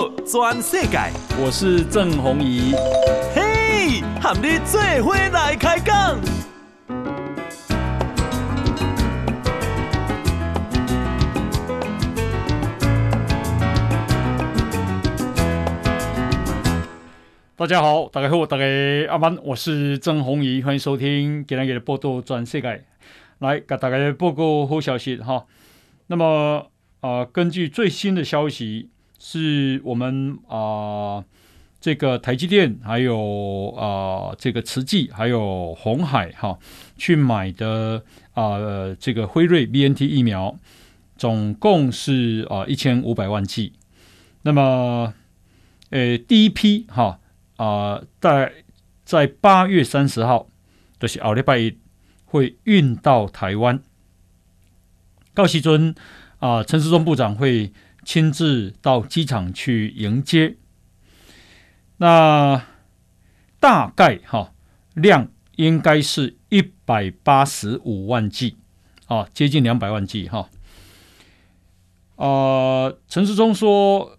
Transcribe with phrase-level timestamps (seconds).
[0.00, 0.98] 道全世界，
[1.38, 2.72] 我是郑宏仪。
[3.34, 6.18] 嘿，和你做伙来开讲。
[17.56, 18.64] 大家好，大家好，大家
[19.10, 22.84] 阿曼，我是郑宏仪，欢迎收听今天的报道转世界。
[23.40, 25.44] 来给大家报告好消息哈。
[26.06, 26.70] 那么
[27.00, 28.88] 啊、呃，根据最新的消息，
[29.20, 31.24] 是我们啊、
[31.80, 36.58] 这个台积电还有啊、这个慈济还有鸿海哈
[36.96, 38.02] 去买的
[38.34, 38.58] 啊、
[38.98, 40.58] 这个辉瑞 BNT 疫苗，
[41.16, 43.74] 总共是啊一千五百万剂。
[44.42, 45.14] 那么
[45.90, 47.20] 呃第一批哈。
[47.60, 48.50] 啊，在
[49.04, 50.46] 在八月三十号，
[50.98, 51.76] 就是奥利拜一
[52.24, 53.82] 会运到台湾。
[55.34, 55.94] 高希尊
[56.38, 57.70] 啊，陈时中部长会
[58.10, 60.56] 亲自到机场去迎接。
[61.98, 62.66] 那
[63.60, 64.52] 大概哈、
[64.94, 68.56] 量应该是一百八十五万剂
[69.06, 70.50] 啊，接近两百万剂哈。
[72.16, 74.18] 啊，陈世忠说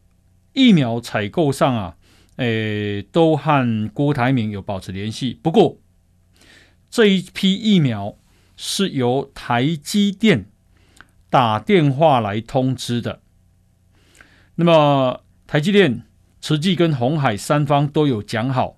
[0.53, 1.97] 疫苗采购上啊。
[2.37, 5.37] 诶，都和郭台铭有保持联系。
[5.43, 5.77] 不过，
[6.89, 8.15] 这一批疫苗
[8.55, 10.45] 是由台积电
[11.29, 13.21] 打电话来通知的。
[14.55, 16.05] 那么，台积电、
[16.39, 18.77] 慈济跟红海三方都有讲好，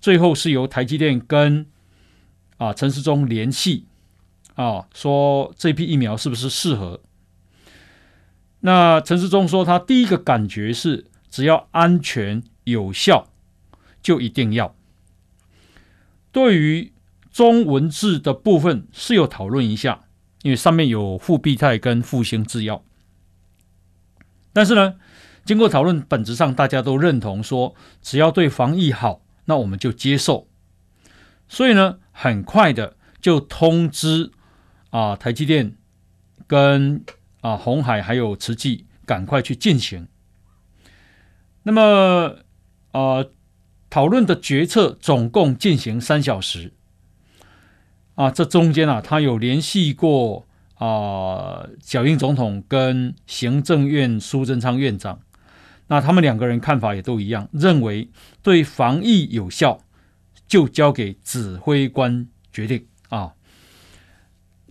[0.00, 1.66] 最后是由台积电跟
[2.58, 3.86] 啊陈时中联系
[4.54, 7.00] 啊，说这批疫苗是不是适合？
[8.60, 12.42] 那陈时中说，他第一个感觉是只要安全。
[12.64, 13.26] 有效
[14.00, 14.76] 就一定要。
[16.30, 16.92] 对于
[17.32, 20.04] 中文字的部分是有讨论一下，
[20.42, 22.84] 因为上面有复必泰跟复兴制药。
[24.52, 24.96] 但是呢，
[25.44, 30.48] 经过讨论，本质上大家都认同说，只要对防疫好，那我们就接受。
[31.48, 34.32] 所以呢，很快的就通知
[34.90, 35.76] 啊，台积电
[36.46, 37.04] 跟
[37.40, 40.08] 啊鸿海还有慈济，赶快去进行。
[41.62, 42.36] 那么。
[42.92, 43.24] 啊，
[43.88, 46.74] 讨论的决策总共进行三小时。
[48.16, 50.46] 啊，这中间啊，他有联系过
[50.82, 55.20] 啊，小英总统跟行政院苏贞昌院长。
[55.88, 58.08] 那他们两个人看法也都一样，认为
[58.42, 59.80] 对防疫有效，
[60.48, 63.34] 就交给指挥官决定啊。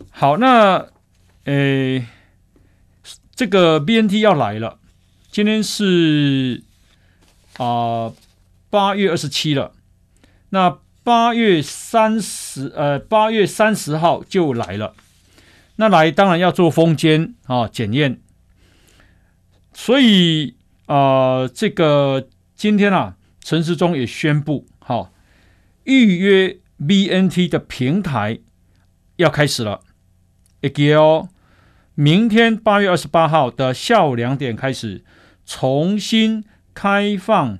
[0.10, 0.88] 好，那
[1.46, 2.08] 诶，
[3.36, 4.80] 这个 BNT 要来了，
[5.32, 6.64] 今天是。
[7.58, 8.14] 啊，
[8.72, 9.74] 八月二十七了，
[10.50, 14.96] 那八月三十，呃，八月三十号就来了。
[15.81, 18.22] 那来当然要做封监啊，检验。
[19.74, 20.56] 所以
[20.86, 25.12] 啊，这个今天啊，陈时中也宣布，哈、啊，
[25.86, 28.41] 预约 BNT 的平台
[29.16, 29.81] 要开始了。
[30.59, 31.30] 也给哦，
[31.96, 35.03] 明天八月二十八号的下午两点开始
[35.44, 36.46] 重新。
[36.74, 37.59] 开放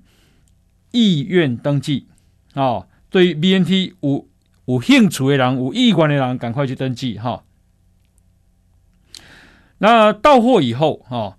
[0.92, 2.08] 意愿登记
[2.54, 2.88] 啊、哦！
[3.10, 4.26] 对 BNT 有
[4.66, 7.44] 有兴趣的人、有意愿的人，赶快去登记哈、
[9.82, 11.38] 那到货以后啊、哦，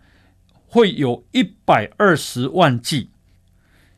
[0.67, 3.11] 会有一百二十万剂，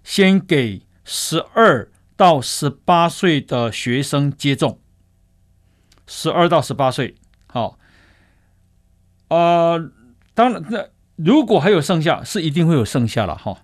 [0.03, 4.79] 先给十二到十八岁的学生接种。
[6.07, 7.15] 十二到十八岁，
[7.47, 7.79] 好、
[9.29, 9.91] 哦，呃，
[10.35, 10.89] 当然那。
[11.17, 13.59] 如果还有剩下，是一定会有剩下了哈。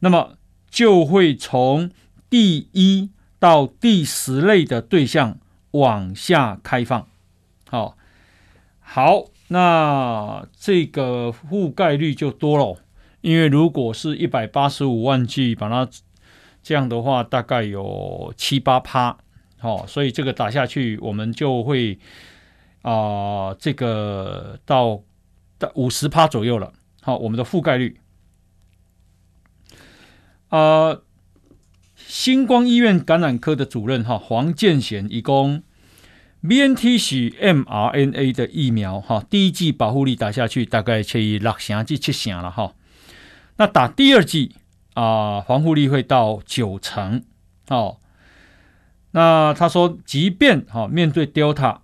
[0.00, 0.36] 那么
[0.68, 1.92] 就会从
[2.28, 5.38] 第一到第十类的对象
[5.70, 7.06] 往下开放。
[7.70, 7.96] 好，
[8.80, 12.78] 好，那这个覆盖率就多了，
[13.20, 15.88] 因为如果是一百八十五万剂，把它
[16.62, 19.18] 这样的话，大概有七八趴。
[19.58, 21.98] 好，所以这个打下去，我们就会
[22.82, 25.02] 啊、这个到。
[25.60, 27.98] 到五十趴左右了，好，我们的覆盖率。
[30.50, 31.02] 呃，
[31.96, 35.64] 星光医院感染科的主任哈黄建贤，以供
[36.42, 42.74] BNT 是 mRNA 的疫苗哈，第一剂保护力打下去大概可以六成至七成了哈，
[43.56, 44.54] 那打第二剂
[44.94, 47.24] 啊，防护力会到九成
[47.68, 47.98] 哦。
[49.12, 51.78] 那他说，即便哈面对 Delta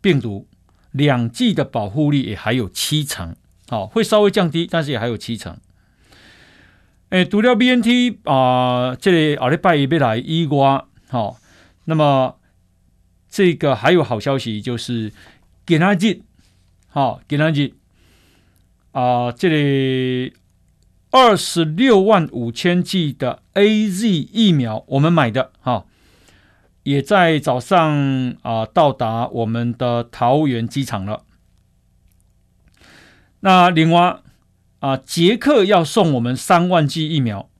[0.00, 0.48] 病毒。
[0.94, 3.34] 两剂的保护力也还有七成，
[3.68, 5.58] 好，会稍微降低，但是也还有七成。
[7.08, 11.38] 诶，读了 BNT 啊，这里阿里拜一边来伊瓜，好，
[11.86, 12.36] 那么
[13.34, 15.12] 这个还有好消息就是
[15.66, 16.22] 给他进，
[16.86, 17.74] 好，给他进
[18.92, 20.34] 啊，这里
[21.10, 25.84] 二十六万五千剂的 AZ 疫苗，我们买的哈，
[26.84, 31.24] 也在早上啊、到达我们的桃园机场了。
[33.40, 34.20] 那另外
[34.78, 37.50] 啊，捷克要送我们三万剂疫苗，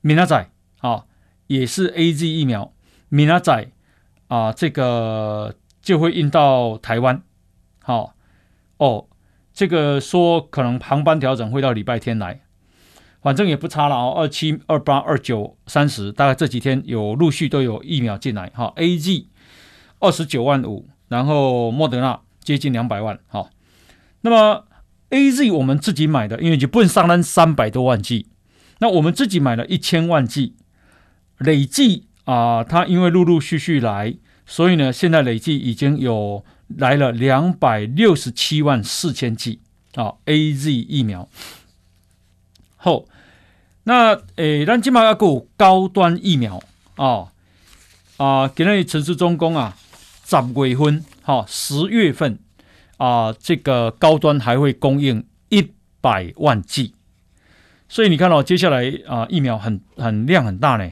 [0.00, 1.04] 明仔啊
[1.48, 2.72] 也是 AZ 疫苗，
[3.10, 3.70] 明仔
[4.30, 7.20] 啊这个就会运到台湾，
[7.82, 8.14] 好
[8.78, 9.06] 哦。
[9.52, 12.40] 这个说可能航班调整会到礼拜天来，
[13.20, 14.14] 反正也不差了哦。
[14.16, 18.50] 二七、二八、二九、三十，大概这几天有陆续都有疫苗进来。
[18.54, 19.28] 哈，A G
[19.98, 23.18] 二十九万五，然后莫德纳接近两百万。
[23.26, 23.50] 好，
[24.22, 24.64] 那么
[25.10, 28.28] A Z 我们自己买的，因为就不能上单三百多万剂，
[28.78, 30.54] 那我们自己买了一千万剂，
[31.38, 34.14] 累计啊，它因为陆陆续续来，
[34.46, 36.44] 所以呢，现在累计已经有。
[36.78, 39.58] 来了两百六十七万四千剂
[39.96, 41.28] 啊！A Z 疫苗
[42.76, 43.08] 后，
[43.82, 46.62] 那诶，咱今嘛要有高端疫苗
[46.94, 47.32] 啊
[48.18, 48.46] 啊！
[48.46, 49.76] 今日陈时中讲啊，
[50.24, 52.38] 十月份哈，十月份
[52.98, 56.94] 啊，这个高端还会供应一百万剂，
[57.88, 60.88] 所以你看到、哦、接下来啊，疫苗很很量很大呢，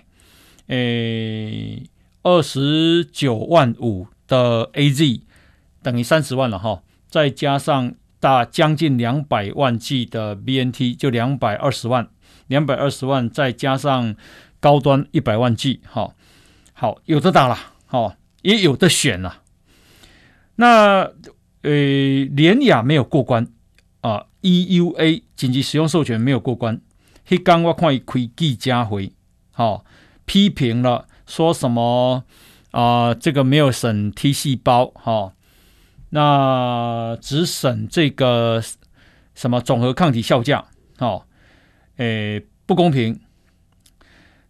[0.68, 1.82] 诶，
[2.22, 5.20] 二十九万五的 A Z。
[5.80, 12.08] 等于三十万了哈，再加上大将近两百万剂的 BNT，就两百二十万，
[12.48, 14.16] 两百二十万再加上
[14.60, 16.14] 高端一百万剂，哈，
[16.72, 17.56] 好有的打了，
[17.86, 19.42] 好也有的选了。
[20.56, 21.12] 那
[21.62, 23.46] 呃，联雅没有过关
[24.00, 26.80] 啊，EUA 紧急使用授权没有过关。
[27.26, 29.12] 迄刚我看伊开记者会，
[29.52, 29.84] 好
[30.28, 32.24] 批评了，说什么
[32.70, 33.14] 啊？
[33.14, 35.32] 这个没有审 T 细胞，哈。
[36.10, 38.62] 那只审这个
[39.34, 40.66] 什么总和抗体效价，
[40.98, 41.24] 哦，
[41.96, 43.20] 诶，不公平。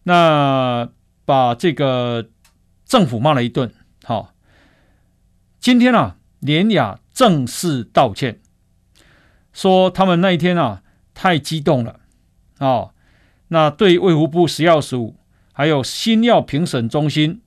[0.02, 0.88] 那
[1.24, 2.28] 把这个
[2.84, 3.72] 政府骂了一顿，
[4.04, 4.28] 好、哦。
[5.60, 8.40] 今天啊，联雅正式道歉，
[9.52, 10.82] 说他们那一天啊
[11.12, 12.00] 太激动了，
[12.58, 12.94] 哦，
[13.48, 15.16] 那对卫福部食药署
[15.58, 17.40] 还有新药评审中心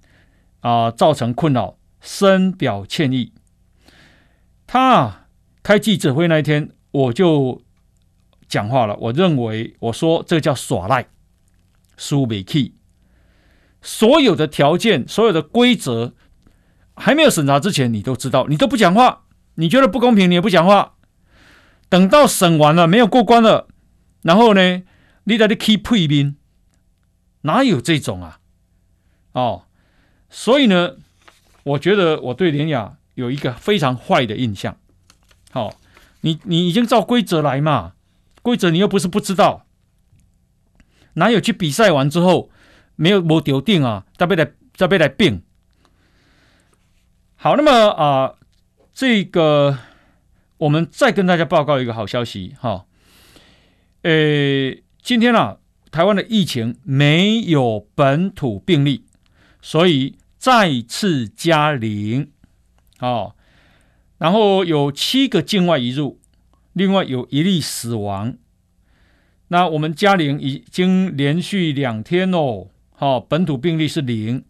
[0.59, 3.31] 啊、造成困扰，深表歉意。
[4.67, 5.27] 他啊，
[5.63, 7.61] 开记者会那一天，我就
[8.49, 8.97] 讲话了。
[8.97, 11.07] 我认为，我说这叫耍赖，
[11.95, 12.75] 输没气。
[13.81, 16.13] 所有的条件、所有的规则
[16.93, 19.23] 还没有审查之前，你都知道，你都不讲话。
[19.55, 20.95] 你觉得不公平，你也不讲话。
[21.87, 23.69] 等到审完了，没有过关了，
[24.21, 24.83] 然后呢，
[25.23, 26.35] 你在这起屁民，
[27.41, 28.39] 哪有这种啊？
[29.33, 29.63] 哦，
[30.29, 30.97] 所以呢，
[31.63, 32.97] 我觉得我对联亚。
[33.15, 34.77] 有一个非常坏的印象，
[35.51, 35.75] 好、哦，
[36.21, 37.91] 你你已经照规则来嘛？
[38.41, 39.65] 规则你又不是不知道，
[41.15, 42.49] 哪有去比赛完之后
[42.95, 44.05] 没有没丢定啊？
[44.15, 45.43] 再被来再被来变。
[47.35, 48.35] 好，那么啊、
[48.93, 49.77] 这个
[50.57, 52.85] 我们再跟大家报告一个好消息哈。
[54.03, 54.11] 呃、
[55.01, 55.57] 今天啊，
[55.91, 59.03] 台湾的疫情没有本土病例，
[59.61, 62.31] 所以再次加零。
[62.99, 63.35] 哦，
[64.17, 66.19] 然后有七个境外移入，
[66.73, 68.37] 另外有一例死亡。
[69.49, 74.45] 那我们嘉陵已经连续两天哦，好，本土病例是零。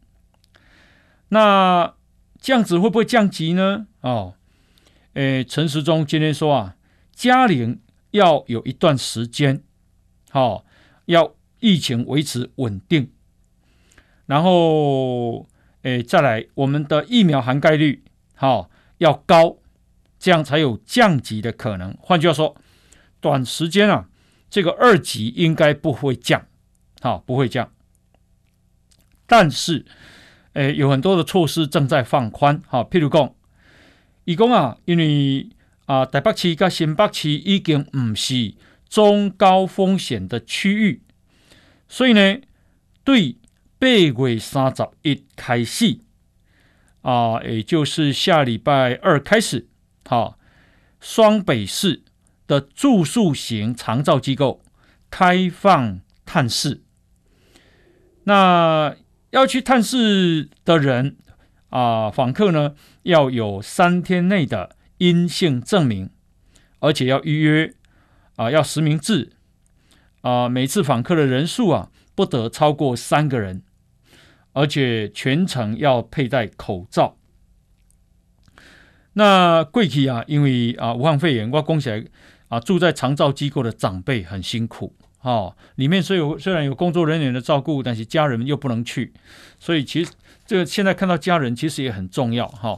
[1.29, 1.95] 那
[2.39, 3.87] 这样子会不会降级呢？
[4.01, 4.35] 哦，
[5.13, 6.75] 诶，陈时中今天说啊，
[7.15, 7.79] 嘉陵
[8.11, 9.63] 要有一段时间，
[10.29, 10.65] 好，
[11.05, 13.09] 要疫情维持稳定，
[14.25, 15.47] 然后
[15.83, 18.03] 诶，再来我们的疫苗涵盖率。
[18.35, 19.57] 好，要高，
[20.17, 21.95] 这样才有降级的可能。
[21.99, 22.55] 换句话说，
[23.19, 24.09] 短时间啊，
[24.49, 26.47] 这个二级应该不会降，
[27.01, 27.71] 好，不会降。
[29.27, 29.85] 但是，
[30.53, 32.61] 诶，有很多的措施正在放宽。
[32.67, 33.33] 好，譬如讲，
[34.25, 35.47] 伊讲啊，因为
[35.85, 38.53] 啊，台北市跟新北市已经不是
[38.91, 41.01] 中高风险的区域，
[41.87, 42.41] 所以呢，
[43.05, 43.37] 对
[43.79, 45.99] 八月三十一开始。
[47.01, 49.67] 啊，也就是下礼拜二开始，
[50.05, 50.37] 好，
[50.99, 52.03] 双北市
[52.45, 54.61] 的住宿型长照机构
[55.09, 56.83] 开放探视。
[58.25, 58.95] 那
[59.31, 61.15] 要去探视的人
[61.69, 66.11] 啊，访客呢要有三天内的阴性证明，
[66.79, 67.73] 而且要预约
[68.41, 69.33] 啊，要实名制
[70.21, 73.61] 啊，每次访客的人数啊不得超过三个人。
[74.53, 77.15] 而且全程要佩戴口罩。
[79.13, 82.03] 那贵体啊，因为啊武汉肺炎，我讲起来
[82.49, 89.13] 啊，住在长照机构的长辈很辛苦哦，里面虽有虽然有工作人员的照顾，但是家人又不能去，
[89.57, 90.11] 所以其实
[90.45, 92.75] 这个现在看到家人其实也很重要哈、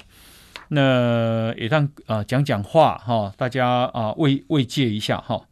[0.67, 5.48] 那也让啊、讲讲话哈、大家啊、慰慰藉一下哈。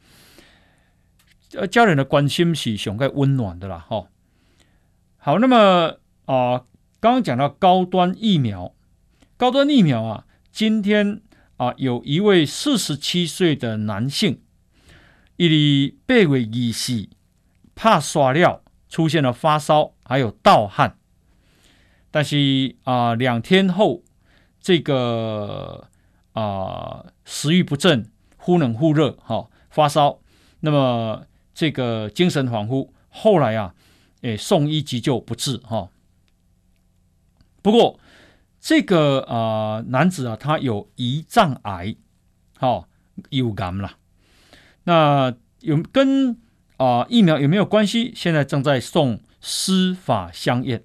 [1.54, 4.08] 呃、家人的关心是上盖温暖的啦哈、
[5.18, 6.66] 好，那么啊、
[7.00, 8.74] 刚刚讲到高端疫苗，
[9.38, 11.22] 高端疫苗啊，今天
[11.58, 14.42] 啊、有一位四十七岁的男性。
[15.38, 17.10] 伊里八月二四
[17.74, 20.98] 怕刷了，出现了发烧，还有盗汗。
[22.12, 24.04] 但是啊、两天后，
[24.60, 25.88] 这个
[26.34, 30.20] 啊、食欲不振，忽冷忽热，哈、发烧。
[30.60, 31.26] 那么
[31.62, 33.76] 这个精神恍惚，后来啊，
[34.22, 35.90] 诶，送医急救不治，哈、哦。
[37.62, 38.00] 不过
[38.60, 41.96] 这个啊、男子啊，他有胰脏癌，
[42.58, 42.88] 哈、哦，
[43.30, 43.92] 有癌了。
[44.86, 46.36] 那有跟
[46.78, 48.12] 啊、疫苗有没有关系？
[48.16, 50.84] 现在正在送司法相验。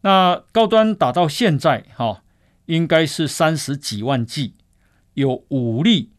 [0.00, 2.24] 那高端打到现在哈、
[2.66, 4.56] 应该是三十几万剂，
[5.12, 6.10] 有五例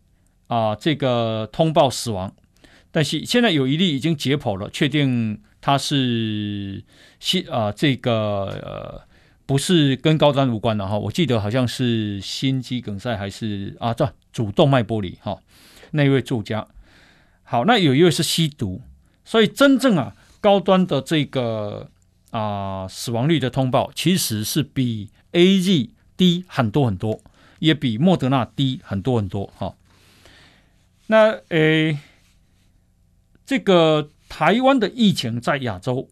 [0.48, 2.34] 啊、这个通报死亡，
[2.96, 6.82] 但是现在有一例已经解剖了，确定他是
[7.20, 8.14] 心啊这个
[8.64, 9.02] 呃
[9.46, 10.98] 不是跟高端无关的哈。
[10.98, 15.38] 我记得好像是心肌梗塞还是啊这主动脉剥离哈。
[15.92, 16.66] 那一位作家，
[17.44, 18.82] 好，那有一位是吸毒，
[19.26, 21.90] 所以真正啊高端的这个
[22.32, 27.20] 啊、死亡率的通报，其实是比 AZ 低很多很多，
[27.60, 29.52] 也比莫德纳低很多很多。
[29.58, 29.76] 哈、
[31.08, 31.98] 那诶，
[33.46, 36.08] 这个台湾的疫情在亚洲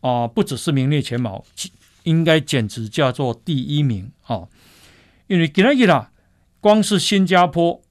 [0.00, 1.44] 啊、不只是名列前茅，
[2.04, 4.10] 应该简直叫做第一名。
[4.22, 4.48] 啊、哦，
[5.26, 6.10] 因为今日啦，
[6.60, 7.82] 光是新加坡。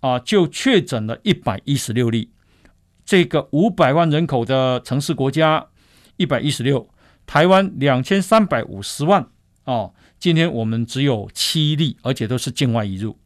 [0.00, 2.32] 啊，就确诊了一百一十六例，
[3.04, 5.68] 这个五百万人口的城市国家，
[6.16, 6.88] 一百一十六，
[7.24, 9.28] 台湾两千三百五十万
[9.62, 13.16] 哦，今天我们只有七例，而且都是境外移入。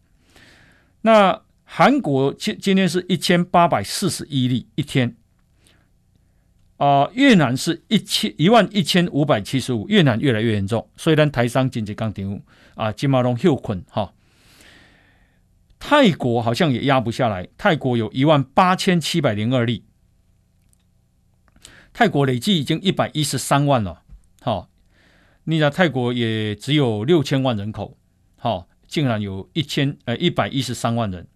[1.00, 5.16] 那韩国今今天是一千八百四十一例一天，
[6.76, 12.42] 啊，越南是一千一万一千五百七十五，越南越来越严重，虽然台商经济刚停
[12.76, 14.14] 啊，金马龙休困哈。
[15.78, 19.84] 泰国好像也压不下来，泰国有一万八千七百零二例，
[21.92, 24.02] 泰国累计已经一百一十三万了。
[24.40, 24.70] 好，
[25.44, 27.98] 你讲泰国也只有六千万人口，
[28.36, 31.26] 好，竟然有一千呃一百一十三万人。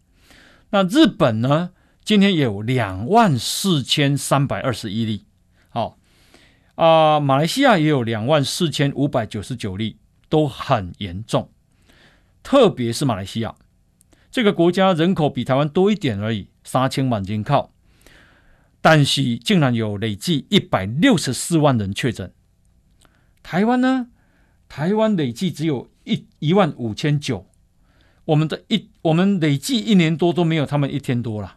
[0.70, 1.70] 那日本呢？
[2.02, 5.26] 今天也有两万四千三百二十一例，
[5.68, 5.98] 好
[6.74, 9.98] 啊，马来西亚也有两万四千五百九十九例，
[10.28, 11.50] 都很严重，
[12.42, 13.54] 特别是马来西亚。
[14.30, 17.72] 这个国家人口比台湾多一点而已，三千万人靠，
[18.80, 22.32] 但是竟然有累计一百六十四万人确诊。
[23.42, 24.06] 台湾呢？
[24.68, 27.49] 台湾累计只有一一万五千九，
[28.30, 31.56] 我们的一我们累计一年多都没有他们一天多了。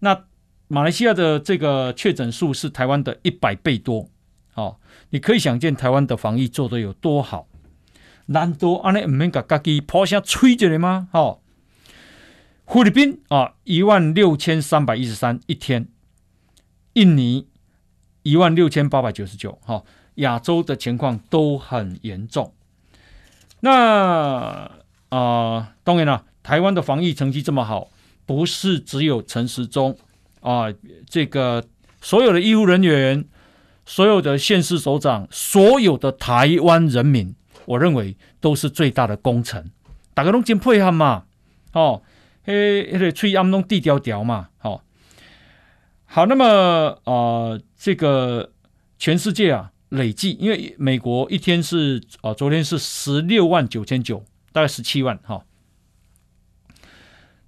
[0.00, 0.24] 那
[0.66, 4.08] 马来西亚的这个确诊数是台湾的一百倍多，
[4.54, 4.78] 哦，
[5.10, 7.46] 你可以想见台湾的防疫做得有多好。
[8.26, 11.08] 难道安尼唔免甲家己破声吹着的吗？
[11.12, 11.38] 哦。
[12.66, 15.84] 菲律宾啊，一万六千三百一十三一天；
[16.94, 17.46] 印尼
[18.24, 19.56] 一万六千八百九十九。
[19.62, 19.84] 哈，
[20.16, 22.52] 亚洲的情况都很严重。
[23.60, 24.68] 那
[25.08, 27.90] 啊、呃，当然了，台湾的防疫成绩这么好，
[28.24, 29.96] 不是只有陈时中
[30.40, 30.66] 啊，
[31.08, 31.64] 这个
[32.00, 33.24] 所有的医护人员、
[33.84, 37.34] 所有的县市首长、所有的台湾人民，
[37.64, 39.70] 我认为都是最大的功臣。
[40.14, 41.24] 大家拢真配合嘛，
[41.72, 42.02] 哦。
[42.48, 44.80] 嘿，那个吹暗弄地调调嘛，好，
[46.04, 46.44] 好，那么
[47.02, 48.52] 啊、呃，这个
[49.00, 54.24] 全世界啊，累计，因为美国一天是啊、昨天是十六万九千九，
[54.56, 55.44] 大概十七万哈。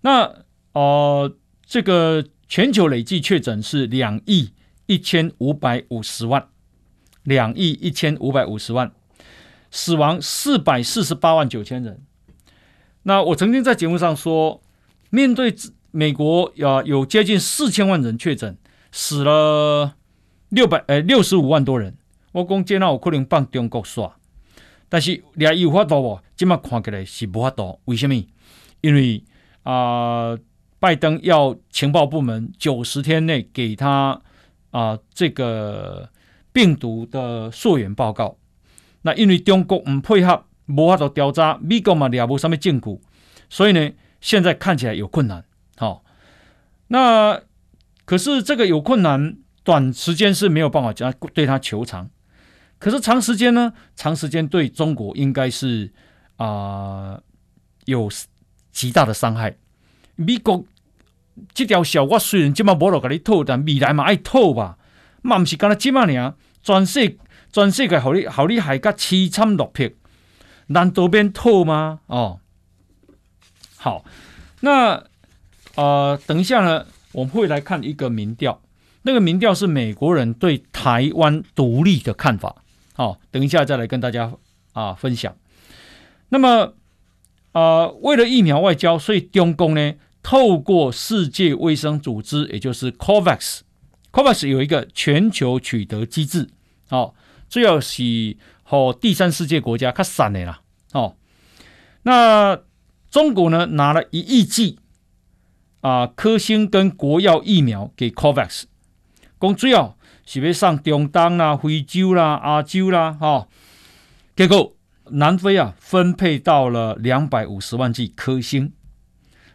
[0.02, 0.24] 那
[0.72, 4.52] 哦、呃，这个全球累计确诊是两亿
[4.84, 6.48] 一千五百五十万，
[7.22, 8.92] 两亿一千五百五十万，
[9.70, 12.02] 死亡四百四十八万九千人。
[13.04, 14.60] 那我曾经在节目上说。
[15.10, 15.54] 面对
[15.90, 18.58] 美国啊，有接近四千万人确诊，
[18.92, 19.94] 死了
[20.50, 21.96] 六百呃六十五万多人。
[22.32, 24.17] 我讲这那我可能帮中国耍，
[24.88, 26.20] 但是俩有法度不？
[26.36, 27.80] 今麦看起来是无法度。
[27.84, 28.14] 为什么？
[28.80, 29.22] 因为
[29.62, 30.36] 啊、
[30.78, 34.20] 拜登要情报部门九十天内给他
[34.70, 36.08] 啊、这个
[36.52, 38.36] 病毒的溯源报告。
[39.02, 43.00] 那因为中国唔配合，无法度调查，美国嘛俩无什么证据，
[43.48, 43.90] 所以呢。
[44.20, 45.44] 现在看起来有困难，
[45.76, 46.02] 好、
[46.88, 47.40] 那
[48.04, 52.10] 可是这个有困难，短时间是没有办法将对他求偿。
[52.78, 53.72] 可是长时间呢？
[53.96, 55.92] 长时间对中国应该是
[56.36, 57.22] 啊、呃、
[57.86, 58.08] 有
[58.70, 59.56] 极大的伤害。
[60.14, 60.64] 美国
[61.52, 64.78] 这条小我虽然今嘛无落给你吐，但未来嘛爱吐吧？
[65.22, 66.34] 嘛不是干那今嘛呢？
[66.62, 67.18] 全世
[67.52, 69.90] 全世界好你好你还甲凄惨落魄，
[70.68, 72.00] 难道变吐吗？
[72.06, 72.40] 哦，
[73.76, 74.04] 好，
[74.60, 75.02] 那
[75.74, 78.60] 呃，等一下呢，我们会来看一个民调，
[79.02, 82.62] 那个民调是美国人对台湾独立的看法。
[82.98, 84.32] 好、哦，等一下再来跟大家
[84.72, 85.36] 啊分享。
[86.30, 86.74] 那么，
[87.52, 96.48] 啊、呃，为了疫苗外交，所以中共呢透过世界卫生组织，也就是 COVAX，COVAX 有一个全球取得机制。
[96.88, 97.14] 哦，
[97.48, 100.62] 主要是和第三世界国家较散的啦。
[100.92, 101.14] 哦，
[102.02, 102.60] 那
[103.08, 104.80] 中国呢拿了一亿剂
[105.82, 108.64] 啊科兴跟国药疫苗给 COVAX，
[109.38, 109.96] 公主要。
[110.30, 113.48] 是要上中东啦、非洲啦、亚洲啦，哈、哦，
[114.36, 114.76] 结果
[115.12, 118.74] 南非啊分配到了两百五十万剂科兴，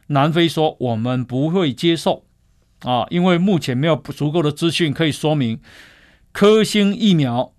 [0.07, 2.25] 南非说我们不会接受。
[2.79, 5.61] 啊，因为目前没有足够的资讯可以说明
[6.31, 7.53] 科兴疫苗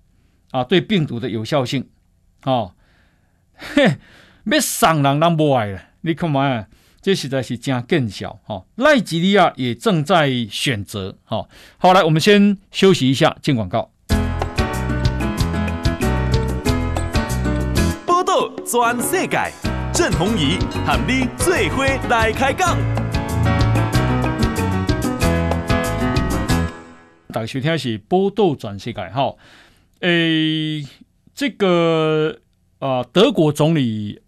[0.50, 1.88] 啊对病毒的有效性，
[2.42, 2.74] 哦，
[3.54, 3.96] 嘿，
[4.44, 6.66] 要送人人不爱了，你看嘛。
[7.04, 11.46] 这实在是真更小哈，奈及利亚也正在选择哈。
[11.76, 13.90] 好，来，我们先休息一下，进广告。
[18.06, 19.52] 报道全世界，
[19.92, 20.56] 郑弘仪
[20.86, 22.78] 和你最伙来开讲。
[27.28, 29.34] 大家收听的是报道全世界哈。
[30.00, 30.82] 诶，
[31.34, 32.38] 这个
[32.78, 34.23] 呃，德国总理。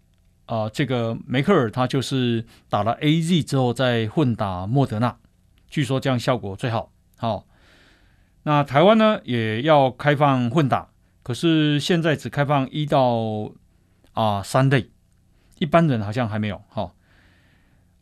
[0.47, 5.17] 啊、这个梅克尔他就是打了 AZ 之后再混打莫德纳，
[5.69, 6.89] 据说这样效果最好。
[7.17, 7.43] 好、哦，
[8.43, 10.87] 那台湾呢也要开放混打，
[11.21, 13.51] 可是现在只开放一到
[14.13, 14.89] 啊三类，
[15.59, 16.61] 一般人好像还没有。
[16.69, 16.95] 好、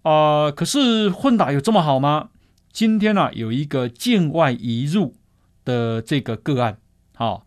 [0.04, 2.30] 哦，啊、可是混打有这么好吗？
[2.72, 5.16] 今天呢、啊、有一个境外移入
[5.64, 6.78] 的这个个案，
[7.16, 7.42] 好、哦，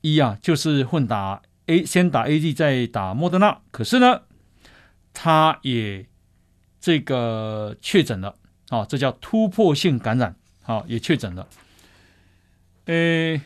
[0.00, 4.22] 一啊就是混打 A 先打 AZ 再打莫德纳，可是呢。
[5.12, 6.06] 他也
[6.80, 8.36] 这个确诊了，
[8.68, 11.46] 啊，这叫突破性感染，好，也确诊了。
[12.86, 13.40] 诶，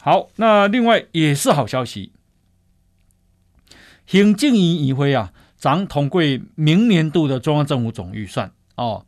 [0.00, 2.12] 好，那另外也是好消息，
[4.06, 6.22] 行政院议会啊，将通过
[6.56, 9.06] 明年度的中央政府总预算哦。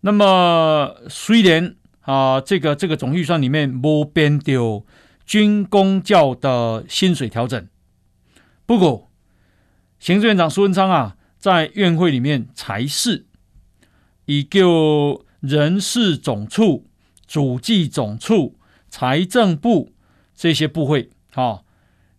[0.00, 4.84] 那么虽然啊，这个这个总预算里面没变掉
[5.26, 7.68] 军公教的薪水调整，
[8.64, 9.10] 不过。
[10.04, 13.24] 行政院长苏文昌啊，在院会里面才是，
[14.26, 16.90] 以就人事总处、
[17.26, 18.58] 主计总处、
[18.90, 19.94] 财政部
[20.34, 21.64] 这些部会，好，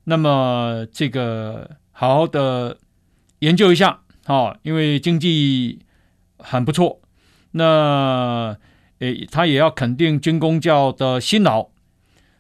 [0.05, 2.79] 那么这个好好的
[3.41, 5.77] 研究一下，好，因为经济
[6.39, 7.01] 很不错，
[7.51, 8.57] 那
[8.97, 11.69] 诶，他也要肯定军公教的辛劳。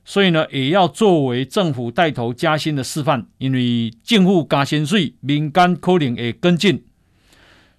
[0.07, 6.85] 所以呢，也要作为政府带头加薪的示范，因为政府加薪水，民间可能也跟进。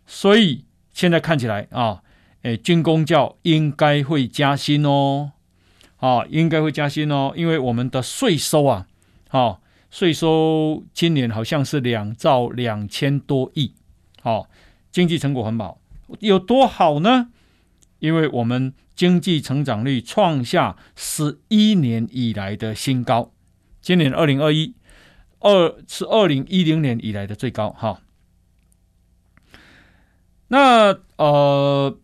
[0.07, 2.03] 所以现在看起来啊，
[2.43, 5.31] 诶，军工教应该会加薪哦，
[5.99, 8.87] 啊，应该会加薪哦，因为我们的税收啊，
[9.29, 9.59] 啊，
[9.89, 13.73] 税收今年好像是两兆两千多亿，
[14.21, 14.49] 好，
[14.91, 15.79] 经济成果很好，
[16.19, 17.29] 有多好呢？
[17.99, 23.33] 因为我们经济成长率创下十一年以来的新高，
[23.81, 24.75] 今年二零二一
[25.41, 28.01] 二是二零一零年以来的最高哈。
[30.49, 31.99] 那呃，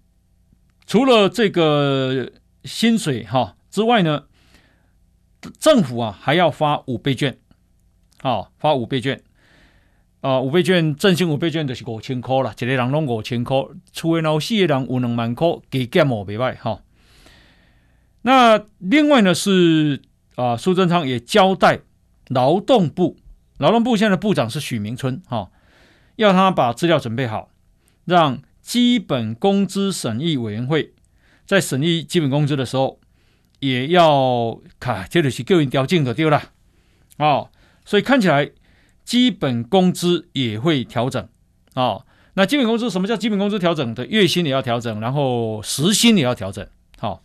[0.87, 2.33] 除了这个
[2.65, 4.25] 薪水哈之外呢，
[5.59, 7.39] 政府啊还要发五倍券，
[8.21, 9.23] 啊发五倍券。
[10.23, 13.57] 啊，五倍券振兴五倍券就是五千块了，一个人拢五千块，
[13.93, 16.81] 厝的老四个人有两万块，加减无袂歹哈。
[18.23, 20.01] 那另外呢是
[20.37, 21.81] 啊，苏贞昌也交代
[22.29, 23.17] 劳动部，
[23.59, 25.51] 劳动部现在的部长是许明春哈，
[26.15, 27.49] 要他把资料准备好，
[28.05, 30.95] 让基本工资审议委员会
[31.45, 33.01] 在审议基本工资的时候，
[33.59, 36.41] 也要卡，这就是叫人调整的对了
[37.17, 37.47] 啊。
[37.85, 38.53] 所以看起来。
[39.13, 41.23] 基本工资也会调整。
[41.75, 44.07] 啊、哦，那基本工资什么叫基本工资调整的？
[44.07, 46.67] 月薪也要调整，然后时薪也要调整，
[46.99, 47.23] 好、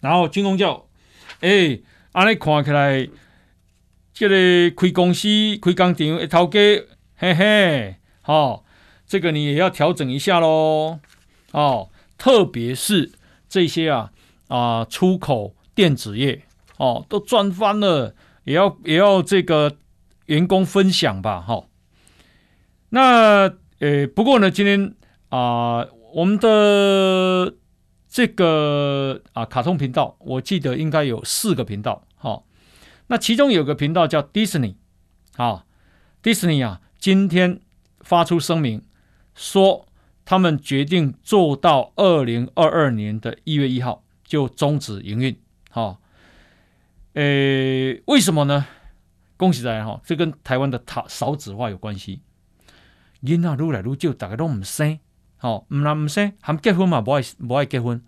[0.00, 0.86] 然后军工教，
[1.40, 1.80] 哎，
[2.12, 3.08] 安尼看起来，
[4.14, 5.26] 这个开公司
[5.60, 6.60] 开工厂一头家，
[7.16, 8.64] 嘿嘿，好、
[9.04, 11.00] 这个你也要调整一下喽，
[11.50, 13.10] 哦，特别是
[13.48, 14.12] 这些啊
[14.46, 16.44] 啊出口电子业
[16.76, 18.14] 哦都赚翻了，
[18.44, 19.76] 也要也要这个
[20.28, 21.66] 员工分享吧哈、
[22.88, 24.94] 那呃不过呢，今天
[25.28, 27.54] 啊、我们的
[28.08, 32.42] 这个啊卡通频道，我记得应该有四个频道哈、
[33.08, 34.76] 那其中有个频道叫 Disney
[35.36, 35.66] 啊
[36.22, 37.60] ，Disney 啊今天
[38.00, 38.82] 发出声明
[39.34, 39.84] 说。
[40.30, 45.34] 他们决定做到二零二二年的一月一号就终止营运，
[45.70, 45.96] 哈，
[47.14, 48.66] 诶，为什么呢？
[49.38, 52.20] 恭喜大家哈，这跟台湾的少少子化有关系。
[53.22, 54.98] 囡仔愈来愈少，大家都唔生，
[55.38, 57.00] 好，唔啦唔生，还结婚嘛？
[57.00, 58.02] 不爱不爱结婚，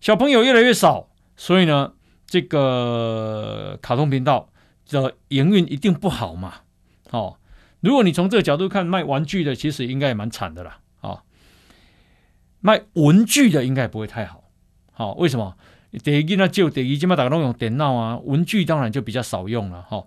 [0.00, 1.94] 小朋友越来越少，所以呢，
[2.26, 4.50] 这个卡通频道
[4.88, 6.60] 的营运一定不好嘛。
[7.10, 7.38] 哦，
[7.80, 10.78] 如果你从这个角度看，卖玩具的其实应该也蛮惨的啦。
[11.00, 11.22] 哦
[12.60, 14.42] 卖文具的应该不会太好，
[14.92, 15.56] 好，为什么？
[16.02, 20.04] 第一呢就第一，起码大家都用电脑啊，文具当然就比较少用了哈。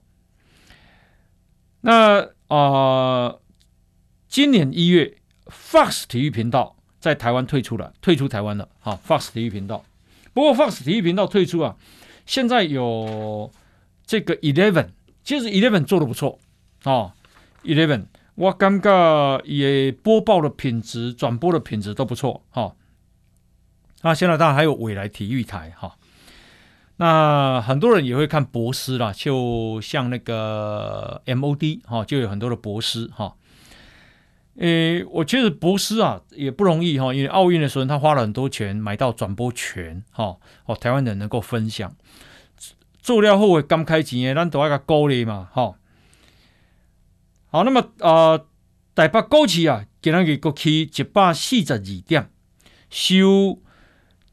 [1.81, 3.35] 那啊、
[4.27, 8.67] 今年一月，Fox 体育频道在台湾退出了，退出台湾了。
[8.79, 9.83] 好，Fox 体育频道，
[10.33, 11.75] 不过 Fox 体育频道退出啊，
[12.25, 13.51] 现在有
[14.05, 14.89] 这个 Eleven，
[15.23, 16.39] 其实 Eleven 做的不错
[16.83, 17.13] 啊
[17.63, 18.05] ，Eleven。
[18.35, 22.73] 我感觉也播报的品质、转播的品质都不错哈。
[24.01, 25.97] 那现在当然还有未来体育台哈。
[27.01, 33.37] 那很多人也会看博斯啦，就像那个 MOD 哈，就有很多的博斯哈。
[34.57, 40.35] 诶，我觉得博斯啊也不容易哈，因为奥运的时候他花了很多钱买到转播权哈，
[40.65, 41.95] 哦，台湾人能够分享。
[43.01, 45.75] 做了后会刚开钱，咱都要个鼓励嘛哈。
[47.49, 48.45] 好，那么啊、呃，
[48.93, 52.29] 台北股市啊，今日国企一百四十二点，
[52.89, 53.61] 收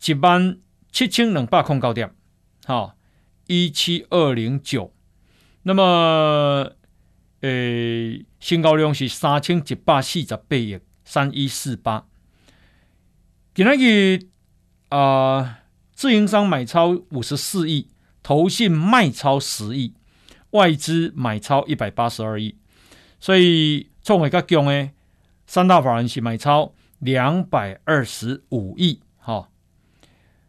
[0.04, 0.58] 一万
[0.90, 2.12] 七千两百空高点，
[2.68, 2.96] 好，
[3.46, 4.92] 一七二零九。
[5.62, 6.72] 那么，
[7.40, 7.48] 呃，
[8.40, 12.08] 新高量是三千一百四十八亿，三一四八。
[13.54, 14.18] 今日
[14.88, 15.60] 啊，
[15.92, 17.86] 自营商买超五十四亿，
[18.24, 19.94] 投信卖超十亿，
[20.50, 22.56] 外资买超一百八十二亿。
[23.20, 24.90] 所以，创会较强诶，
[25.46, 29.50] 三大法人是买超两百二十五亿，哈。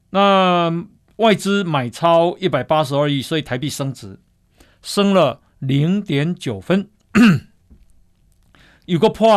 [0.10, 0.84] 那
[1.17, 4.19] 外资买超一百八十二亿，所以台币升值，
[4.82, 6.89] 升了零点九分。
[8.86, 9.30] 有个破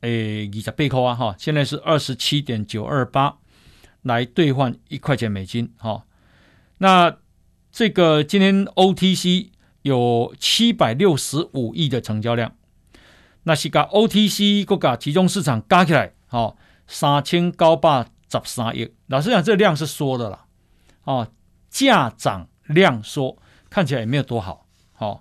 [0.00, 3.38] 诶二十八块啊，哈，现在是二十七点九二八，
[4.02, 6.04] 来兑换一块钱美金，哈。
[6.78, 7.16] 那
[7.70, 9.50] 这个今天 OTC。
[9.82, 12.52] 有七百六十五亿的成交量，
[13.42, 18.06] 那是个 OTC 国家集中市场加起来，哦，三千九百
[18.44, 18.92] 十三亿。
[19.06, 20.44] 老实讲，这量是缩的啦，
[21.04, 21.28] 哦，
[21.68, 23.36] 价涨量缩，
[23.68, 24.66] 看起来也没有多好，
[24.98, 25.20] 哦，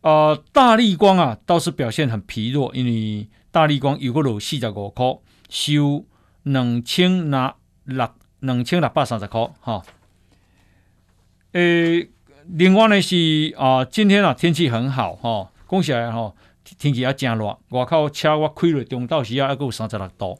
[0.00, 5.06] 呃，大立光啊，倒是表现很疲弱，因为大立光有个楼四十五块，
[5.48, 6.04] 收
[6.44, 7.54] 两千那
[7.84, 8.08] 六
[8.40, 9.84] 两千六百三十块，哈、哦，
[11.52, 12.10] 诶。
[12.52, 16.34] 另外呢是啊、今天啊天气很好哈，讲起来哈，
[16.78, 20.36] 天气也真热，外口车我开了中到时啊，还有三十六度。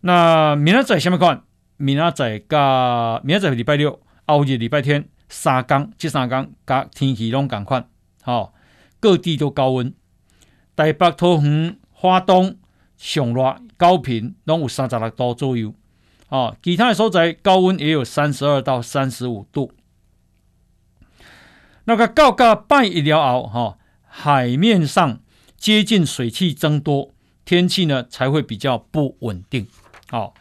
[0.00, 1.42] 那明仔载什么款？
[1.76, 7.88] 明仔载加明仔载礼拜六，后日礼拜天三天，这三天加天气拢同款，
[8.22, 8.54] 好，
[9.00, 9.92] 各地都高温。
[10.76, 12.56] 台北、桃园、花东
[12.96, 15.74] 上热，高屏拢有三十六度左右，
[16.28, 19.72] 哦，其他的所在高温也有三十二到三十五度。
[21.84, 25.20] 那个高高拜一了后，哈，海面上
[25.56, 27.12] 接近水汽增多，
[27.44, 29.66] 天气呢才会比较不稳定。
[30.10, 30.34] 好，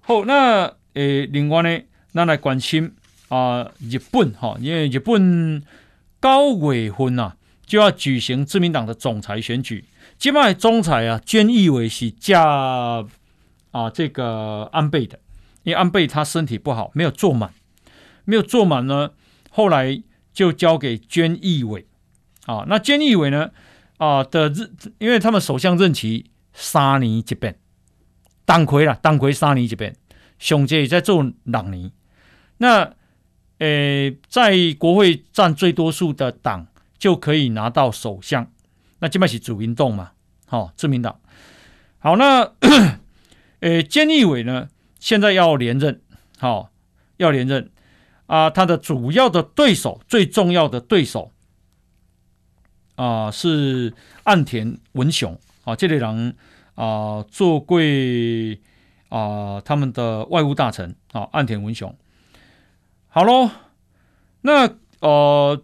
[0.00, 1.80] 好，那诶，另外呢，
[2.12, 2.94] 那来关心
[3.28, 5.62] 啊、日本哈，因为日本
[6.20, 7.34] 高尾婚呐
[7.64, 9.84] 就要举行自民党的总裁选举，
[10.18, 12.44] 今麦总裁啊，菅义伟是嫁
[13.70, 15.18] 啊这个安倍的，
[15.62, 17.52] 因为安倍他身体不好，没有坐满，
[18.24, 19.10] 没有坐满呢，
[19.50, 20.02] 后来。
[20.36, 21.86] 就交给菅义伟，
[22.44, 23.52] 啊，那菅义伟呢？
[23.96, 27.58] 啊的日，因为他们首相任期三年一变，
[28.46, 29.94] 党魁啦，党魁三年一变，
[30.38, 31.92] 熊杰也在做两年。
[32.56, 32.94] 那，
[33.58, 38.50] 呃，在国会占最多数的党就可以拿到首相，
[39.00, 40.12] 那这边是主民动嘛，
[40.46, 41.20] 好、哦，自民党。
[41.98, 42.52] 好，那，
[43.60, 44.68] 诶， 菅义伟呢？
[44.98, 46.00] 现在要连任，
[46.38, 46.70] 好、哦，
[47.18, 47.70] 要连任。
[48.26, 51.30] 啊，他的主要的对手，最重要的对手
[52.96, 56.36] 啊，是岸田文雄啊，这类人
[56.76, 58.60] 啊做贵
[59.08, 61.92] 啊他们的外务大臣啊岸田文雄。
[63.08, 63.50] 好喽，
[64.42, 65.60] 那呃，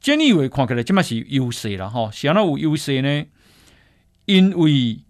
[0.00, 3.26] 菅义伟看起来起码是优势了哈，想要有优势呢，
[4.24, 5.00] 因为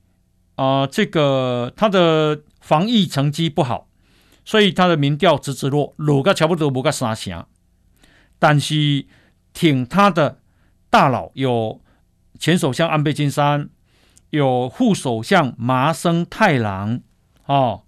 [0.57, 3.87] 啊、呃、这个他的防疫成绩不好。
[4.45, 7.47] 所以他的民调直直落，落个差不多无个三成，
[8.41, 9.07] 但是
[9.53, 10.41] 挺他的
[10.91, 11.81] 大佬有
[12.41, 13.71] 前首相安倍晋三，
[14.33, 17.01] 有副首相麻生太郎，
[17.47, 17.85] 哦，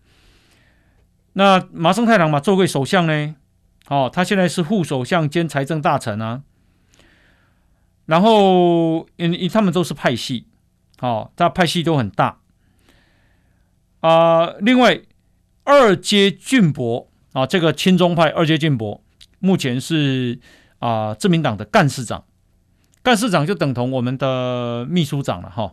[1.32, 3.34] 那麻生太郎嘛做过首相呢，
[3.88, 6.42] 哦，他现在是副首相兼财政大臣啊，
[8.06, 10.46] 然后因因他们都是派系，
[11.00, 12.38] 哦，他派系都很大，
[14.00, 15.02] 啊、另外。
[15.66, 19.02] 二阶俊博啊，这个亲中派二阶俊博
[19.38, 20.38] 目前是
[20.78, 22.26] 啊自民党的干事长，
[23.02, 25.72] 干事长就等同我们的秘书长了哈。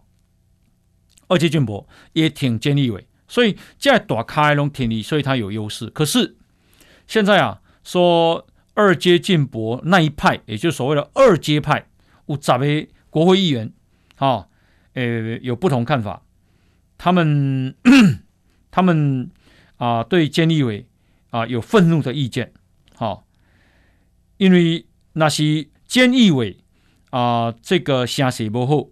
[1.32, 5.88] 二阶俊博也挺菅义伟，所以在打开龙挺你，所以他有优势。
[5.88, 6.36] 可是
[7.08, 11.88] 现在啊，说二阶俊博那一派，也就是所谓的二阶派，
[12.26, 13.72] 有十位国会议员
[14.18, 14.48] 啊，
[14.94, 16.24] 呃，有不同看法，
[16.98, 17.76] 他们
[18.70, 19.32] 他们。
[19.82, 20.86] 啊，对菅义伟
[21.32, 22.54] 啊有愤怒的意见，
[22.94, 23.24] 好、哦，
[24.38, 26.60] 因为那些菅义伟
[27.10, 28.90] 啊这个声势不好，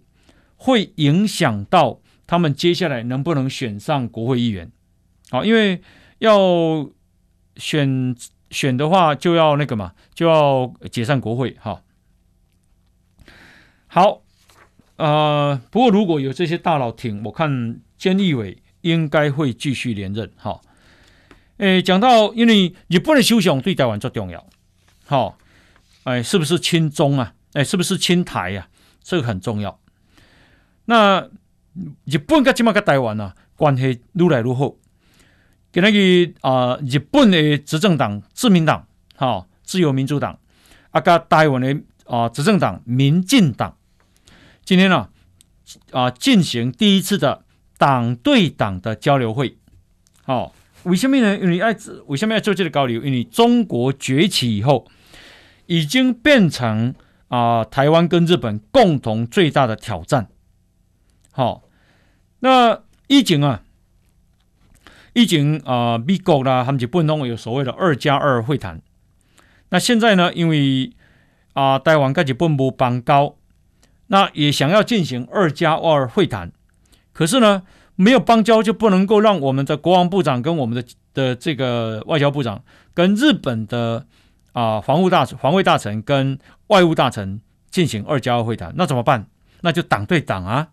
[0.56, 2.00] 会影响到
[2.30, 4.70] 他们接下来能不能选上国会议员，
[5.30, 5.82] 好、因为
[6.18, 6.88] 要
[7.56, 8.14] 选
[8.52, 11.82] 选的话就要那个嘛，就要解散国会，哈、
[13.88, 14.22] 好，
[14.94, 20.60] 呃，不过如果有这些大佬挺，我看菅义伟应该会继续连任，哈、
[21.56, 24.46] 诶，讲到因为日本的首相对台湾最重要，
[25.04, 25.36] 好、
[26.04, 27.34] 哎，是不是亲中啊？
[27.54, 29.02] 哎，是不是亲台呀、啊？
[29.02, 29.80] 这个很重要。
[30.84, 31.28] 那
[32.04, 34.74] 日本跟今麦跟台湾啊，关系越来越好。
[35.72, 40.38] 跟那个啊，日本的执政党自民党，哈、自由民主党，
[40.90, 43.76] 啊，跟台湾的啊执政党民进党，
[44.64, 45.08] 今天呢
[45.92, 47.44] 啊，啊进行第一次的
[47.78, 49.56] 党对党的交流会，
[50.24, 50.52] 好、哦。
[50.84, 51.36] 为什么呢？
[51.36, 53.02] 因为爱为什么要做这个交流？
[53.02, 54.86] 因为中国崛起以后，
[55.66, 56.94] 已经变成
[57.28, 60.28] 啊、台湾跟日本共同最大的挑战。
[61.32, 61.62] 好、
[62.40, 63.62] 那以前啊，
[65.14, 68.82] 以前啊、美国啦，他们就不能有所谓的二加二会谈。
[69.70, 70.92] 那现在呢，因为
[71.54, 73.36] 啊、呃，台湾跟日本没邦交，
[74.08, 76.52] 那也想要进行二加二会谈，
[77.12, 77.62] 可是呢？
[77.96, 84.06] 没有邦交就不能够让我们的国防部长跟我们的的这个外交部长跟日本的
[84.52, 89.26] 啊、防务大、防卫大臣跟外务大臣进行二加二会谈，那怎么办？
[89.60, 90.68] 那就党对党啊，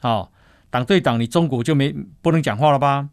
[0.00, 0.32] 好、
[0.70, 3.10] 党对党，你中国就没不能讲话了吧？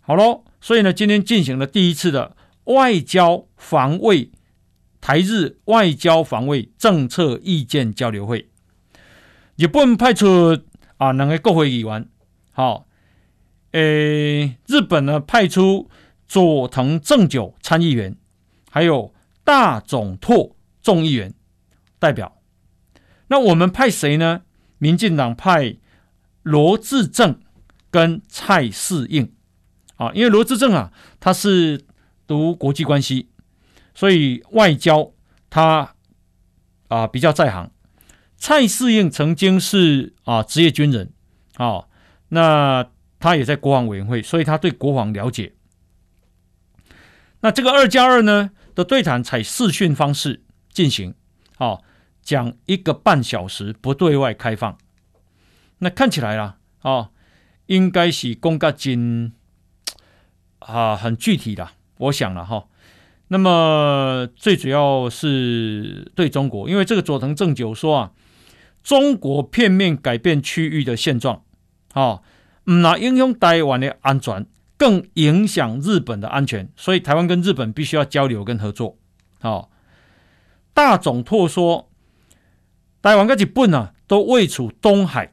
[0.00, 4.30] 好喽，所以呢，今天进行了第一次的外交防卫
[5.00, 8.48] 台日外交防卫政策意见交流会，
[9.56, 10.62] 日本派出
[10.96, 12.08] 啊两个国会议员。
[12.52, 12.86] 好，
[13.72, 15.90] 诶，日本呢派出
[16.26, 18.16] 佐藤正久参议员，
[18.70, 19.12] 还有
[19.44, 21.34] 大冢拓众议员
[21.98, 22.40] 代表。
[23.28, 24.42] 那我们派谁呢？
[24.78, 25.76] 民进党派
[26.42, 27.40] 罗志政
[27.90, 29.32] 跟蔡适应。
[29.96, 31.84] 啊，因为罗志政啊，他是
[32.26, 33.28] 读国际关系，
[33.94, 35.12] 所以外交
[35.50, 35.94] 他
[36.88, 37.70] 啊比较在行。
[38.36, 41.12] 蔡适应曾经是啊职业军人，
[41.54, 41.84] 啊。
[42.30, 42.86] 那
[43.18, 45.54] 他也在国防委员会，所以他对国防了解。
[47.40, 51.14] 那这个二加二呢的对谈采视讯方式进行，
[51.56, 51.82] 好，
[52.22, 54.76] 讲一个半小时，不对外开放。
[55.78, 57.10] 那看起来啦，哦，
[57.66, 59.32] 应该是公告金
[60.58, 62.66] 啊，很具体的，我想了哈。
[63.28, 68.12] 那么最主要是对中国，因为这个佐藤正久说啊，
[68.82, 71.42] 中国片面改变区域的现状。
[71.94, 72.22] 哦，
[72.64, 78.96] 唔那影响台湾的安全，更影响日本的安全，所以台湾跟日本必须要交流跟合作。
[79.40, 79.68] 哦，
[80.72, 81.90] 大总拓说，
[83.02, 85.32] 台湾跟日本呢都位处东海，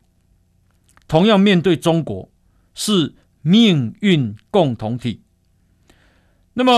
[1.08, 2.30] 同样面对中国
[2.74, 5.22] 是命运共同体。
[6.54, 6.74] 那么，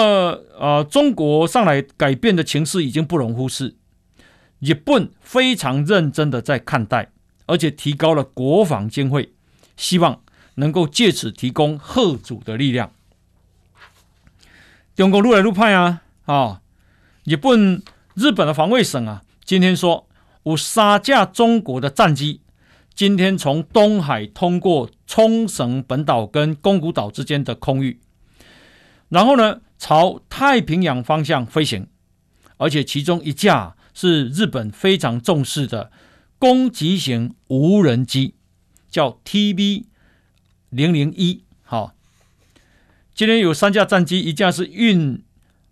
[0.59, 3.75] 呃，中国上来改变的情势已经不容忽视，
[4.59, 7.11] 日本非常认真的在看待，
[7.45, 9.33] 而且提高了国防经费。
[9.75, 10.21] 希望
[10.55, 12.91] 能够借此提供贺主的力量。
[14.95, 16.01] 中国越来越派啊！
[16.25, 16.61] 啊，
[17.23, 17.83] 日本
[18.15, 20.07] 日本的防卫省啊，今天说
[20.41, 22.41] 有三架中国的战机，
[22.97, 27.99] 今天从东海通过冲绳本岛跟宫古岛之间的空域，
[29.09, 31.85] 然后呢，朝太平洋方向飞行，
[32.57, 35.91] 而且其中一架是日本非常重视的
[36.39, 38.33] 攻击型无人机，
[38.89, 39.83] 叫 TB
[40.71, 41.43] 零零一。
[41.61, 41.93] 好，
[43.13, 45.23] 今天有三架战机，一架是运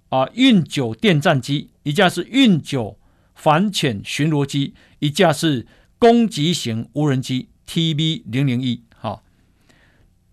[0.10, 3.00] 啊运九电战机，一架是运九
[3.34, 5.66] 反潜巡逻机，一架是
[6.06, 8.84] 攻击型无人机 TB 零零一。
[8.96, 9.24] 好，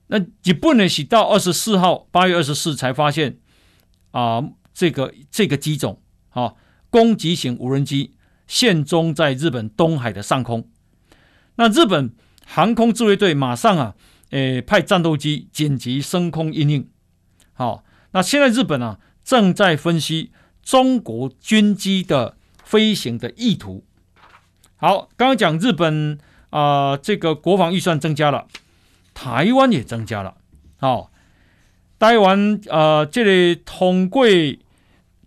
[0.09, 3.39] 那日本呢是到二十四号，八月二十四才发现
[4.11, 6.57] 啊，这个这个机种啊，
[6.91, 8.13] 攻击型无人机
[8.47, 10.69] 现踪在日本东海的上空。
[11.55, 13.95] 那日本航空自卫队马上啊。
[14.29, 16.89] 诶，派战斗机紧急升空应应。
[17.55, 20.33] 好，那现在日本啊正在分析
[20.63, 23.87] 中国军机的飞行的意图。
[24.83, 26.19] 好，刚刚讲日本
[26.51, 28.49] 啊、这个国防预算增加了，
[29.15, 30.35] 台湾也增加了。
[30.79, 31.13] 好，
[32.01, 34.27] 台湾啊，这里通过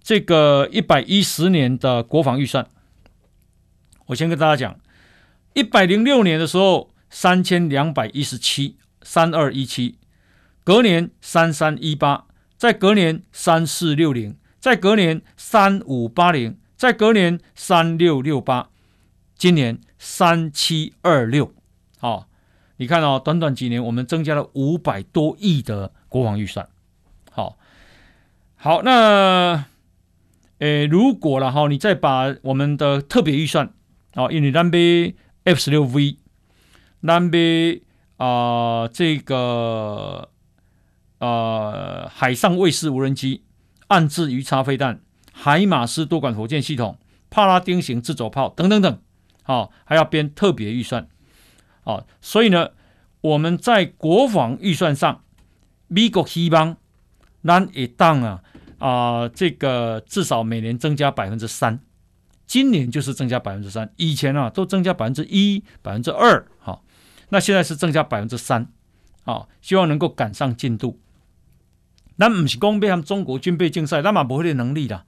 [0.03, 2.67] 这个一百一十年的国防预算，
[4.07, 4.79] 我先跟大家讲，
[5.53, 8.75] 一百零六年的时候三千两百一十七。
[9.07, 9.99] 三二一七，
[10.63, 12.25] 隔年三三一八，
[12.57, 18.69] 再隔年三四六零，再隔年三五八零，再隔年三六六八，
[19.35, 21.53] 今年三七二六。
[21.99, 22.27] 好，
[22.77, 26.67] 你看哦，短短几年，我们增加了五百多亿的国防预算。
[27.31, 27.57] 好，
[28.55, 29.65] 好，那，
[30.59, 33.73] 诶，如果了哈，你再把我们的特别预算，
[34.13, 36.17] 哦，因为南边 F 十六 V，
[37.01, 37.81] 南边。
[38.17, 40.29] 啊、这个
[41.19, 43.43] 呃，海上卫士无人机、
[43.87, 45.01] 暗制鱼叉飞弹、
[45.33, 46.97] 海马斯多管火箭系统、
[47.29, 49.01] 帕拉丁型自走炮等等等，
[49.45, 51.07] 哦，还要编特别预算，
[51.83, 52.71] 哦，所以呢，
[53.21, 55.23] 我们在国防预算上，
[55.87, 56.77] 美国希望
[57.43, 58.41] 咱一档啊
[58.79, 61.79] 啊、这个至少每年增加百分之三，
[62.45, 66.83] 今年就是增加百分之三，以前啊都增加百分之一、百分之二，好。
[67.29, 68.67] 那现在是增加百分之三，
[69.23, 70.99] 啊，希望能够赶上进度。
[72.17, 75.05] 那不是讲被他们中国军备竞赛，那么不会的能力的，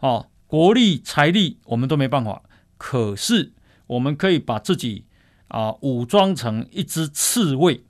[0.00, 2.42] 哦，国力财力我们都没办法。
[2.78, 3.52] 可是
[3.88, 5.04] 我们可以把自己
[5.48, 7.84] 啊武装成一只刺猬，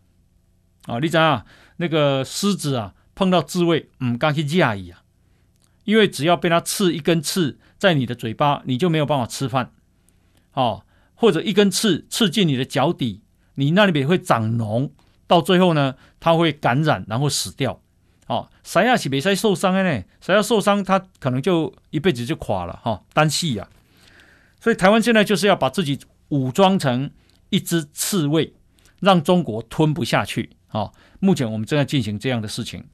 [0.86, 1.46] 啊，你知啊，
[1.76, 5.02] 那个狮子啊碰到刺猬，嗯，刚去驾驭啊，
[5.84, 9.72] 因为只要被它刺一根刺在你的嘴巴，你就没有办法吃饭，
[10.54, 13.22] 哦，或者一根刺刺进你的脚底。
[13.54, 14.90] 你那里边会长脓，
[15.26, 17.80] 到最后呢，它会感染，然后死掉。
[18.28, 20.04] 哦，谁要是没谁受伤的呢？
[20.20, 23.66] 谁要受伤，他可能就一辈子就垮了哈，单细呀。
[24.68, 27.10] 所以台湾现在就是要把自己武装成
[27.48, 28.52] 一只刺猬，
[29.00, 30.50] 让中国吞不下去。
[30.72, 32.84] 哦，目前我们正在进行这样的事情，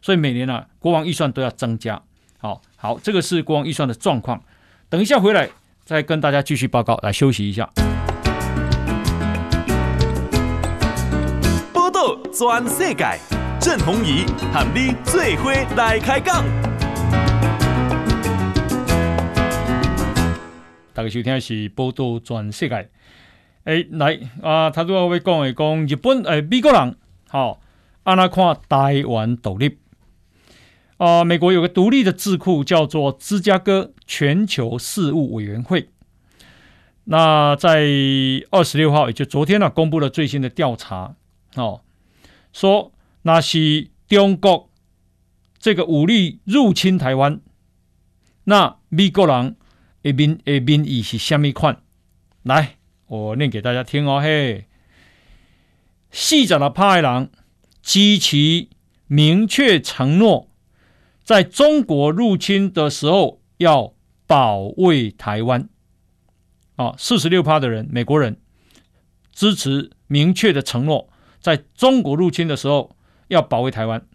[0.00, 2.02] 所以每年啊，国防预算都要增加。
[2.38, 4.42] 好，好，这个是国防预算的状况。
[4.88, 5.48] 等一下回来
[5.84, 6.96] 再跟大家继续报告。
[7.04, 7.70] 来休息一下。
[12.32, 13.20] 全世界，
[13.60, 16.44] 郑弘仪喊你最伙来开讲。
[20.94, 22.90] 大家收听的是报道全世界。
[23.64, 26.96] 哎，来啊，他都要会讲一讲日本哎，美国人
[27.28, 27.62] 好，
[28.02, 29.78] 按那看台湾独立
[30.98, 31.24] 啊。
[31.24, 35.88] 美国有个独立的智库叫做芝加哥全球事务委员会。
[37.04, 37.80] 那在
[38.50, 41.14] 二十六号，也就昨天呢、啊，公布了最新的调查
[41.54, 41.80] 哦。
[42.52, 44.68] 说那是中国
[45.58, 47.40] 这个武力入侵台湾，
[48.44, 49.56] 那美国人
[50.02, 51.82] 的民的民意是虾米款？
[52.42, 54.20] 来，我念给大家听哦。
[54.20, 54.66] 嘿，
[56.10, 57.30] 四十六趴的人
[57.82, 58.68] 支持
[59.06, 60.48] 明确承诺，
[61.22, 63.94] 在中国入侵的时候要
[64.26, 65.68] 保卫台湾。
[66.76, 68.40] 啊，四十六趴的人，美国人
[69.30, 71.08] 支持明确的承诺。
[71.38, 72.96] 在中国入侵的时候，
[73.28, 74.06] 要保卫台湾，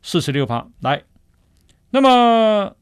[0.00, 0.68] 四十六趴。
[0.80, 1.02] 来，
[1.90, 2.76] 那么，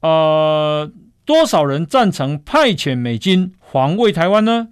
[0.00, 0.90] 呃，
[1.24, 4.68] 多少人赞成派遣美军防卫台湾呢？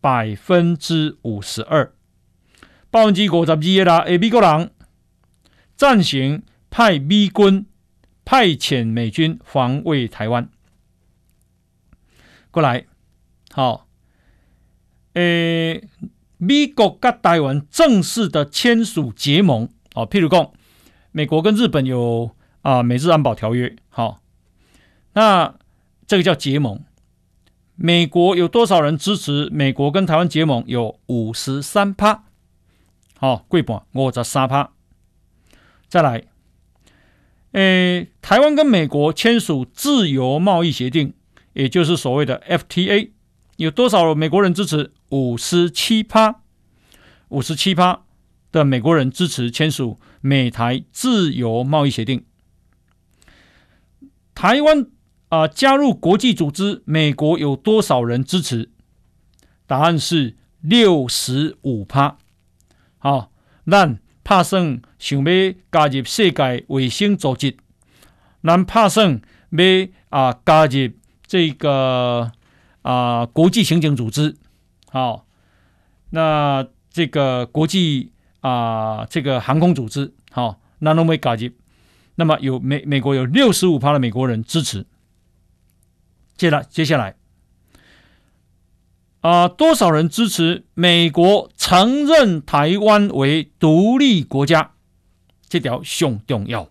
[0.00, 1.92] 百分之五十二，
[2.90, 4.70] 百分之五十二啦，诶，美国人
[5.76, 7.66] 赞成派美军
[8.24, 10.48] 派遣美军防卫台湾。
[12.50, 12.86] 过来，
[13.50, 13.86] 好，
[15.14, 15.88] 诶。
[16.44, 20.50] 美国跟台湾正式的签署结盟哦，譬如讲，
[21.12, 23.76] 美国跟日本有啊美日安保条约，
[25.14, 25.54] 那
[26.06, 26.84] 这个叫结盟。
[27.74, 30.62] 美国有多少人支持美国跟台湾结盟？
[30.66, 32.24] 有五十三趴。
[33.18, 34.70] 好，贵半五十三趴。
[35.88, 36.24] 再来，
[37.52, 41.14] 诶，台湾跟美国签署自由贸易协定，
[41.54, 43.10] 也就是所谓的 FTA，
[43.56, 44.92] 有多少美国人支持？
[45.10, 46.40] 五十七趴，
[47.28, 48.00] 五十七趴
[48.50, 52.24] 的美国人支持签署美台自由贸易协定。
[54.34, 54.86] 台湾
[55.32, 58.68] 啊、加入国际组织，美国有多少人支持？
[59.66, 62.18] 答案是六十五趴。
[62.98, 63.32] 好，
[63.66, 67.56] 咱拍算想要加入世界卫生组织，
[68.42, 70.90] 咱拍算要啊、加入
[71.26, 72.30] 这个
[72.82, 74.36] 啊、国际刑警组织。
[74.90, 75.24] 好，
[76.10, 81.50] 那这个国际啊、这个航空组织，好，那都没加入。
[82.16, 84.84] 那么有美美国有六十五趴的美国人支持。
[86.42, 87.14] 接来接下来，
[89.20, 94.72] 啊、多少人支持美国承认台湾为独立国家？
[95.48, 96.68] 这条上重要。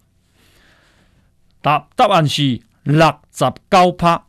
[1.61, 2.99] 答答案是六
[3.31, 4.25] 十九趴，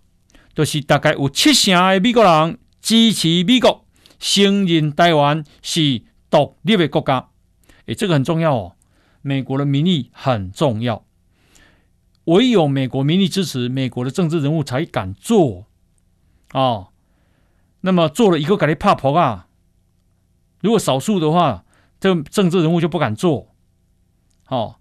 [0.55, 3.84] 就是大概有七成的美国人支持美国。
[4.20, 7.30] 承认台湾是独立的国家，
[7.86, 8.76] 诶，这个很重要哦。
[9.22, 11.05] 美国的民意很重要，
[12.24, 15.66] 唯有美国民意支持，美国的政治人物才敢做
[16.52, 16.88] 哦。
[17.80, 19.48] 那么做了一个给你怕婆啊，
[20.60, 21.64] 如果少数的话，
[21.98, 23.54] 这政治人物就不敢做。
[24.48, 24.76] 哦，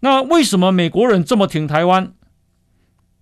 [0.00, 2.14] 那为什么美国人这么挺台湾？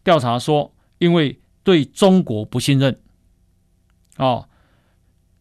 [0.05, 3.01] 调查说，因为对中国不信任。
[4.17, 4.49] 哦。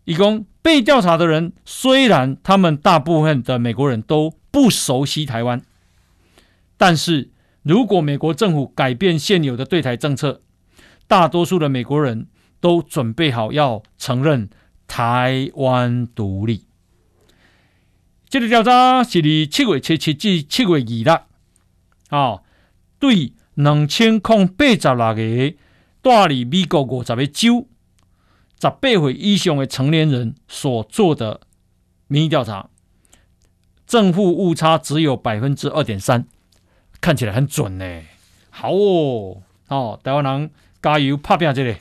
[0.04, 5.62] 一共被调查的人，虽然他们大部分的美国人都不熟悉台湾，
[6.76, 7.30] 但是
[7.64, 10.42] 如果美国政府改变现有的对台政策，
[11.08, 12.28] 大多数的美国人
[12.60, 14.50] 都准备好要承认
[14.88, 16.66] 台湾独立。
[18.30, 21.10] 这个调查是在七月七七至七月二日，
[22.10, 22.42] 啊，
[22.98, 25.56] 对两千零八十六个
[26.02, 27.68] 住在美国五十个州。
[28.60, 31.42] 十八岁以上的成年人所做的
[32.08, 32.70] 民意调查，
[33.86, 36.28] 正负误差只有百分之二点三，
[37.02, 38.02] 看起来很准呢。
[38.52, 41.76] 好哦，哦，台湾人加油拍拼这里。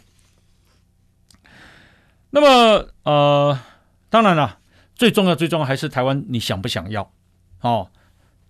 [2.30, 3.60] 那么，呃，
[4.08, 4.58] 当然了，
[4.94, 7.12] 最重要、最重要还是台湾，你想不想要？
[7.60, 7.90] 哦，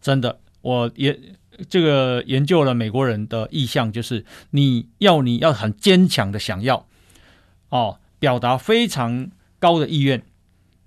[0.01, 1.19] 真的，我也
[1.69, 6.87] 这个研究了美国人的意向，就是你要你要很坚强的想要，
[7.69, 7.99] 哦。
[8.21, 10.23] 表达非常高的意愿，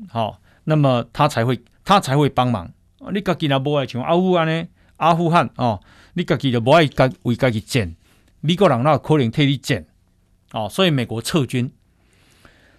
[0.07, 2.71] 好，那么他才会他才会帮忙。
[3.11, 4.67] 你自己那不爱像阿富汗呢？
[4.97, 5.81] 阿富汗哦，
[6.13, 7.95] 你自己就不爱家为自己建，
[8.41, 9.87] 美国人那可能替你建，
[10.51, 11.71] 哦，所以美国撤军。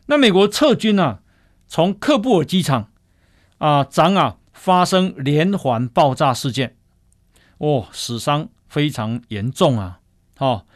[0.07, 1.21] 那美国撤军、啊？
[1.67, 2.91] 从喀布尔机场
[3.59, 6.77] 啊，长啊发生连环爆炸事件，
[7.59, 10.01] 哦，死伤非常严重啊！
[10.39, 10.67] 哦，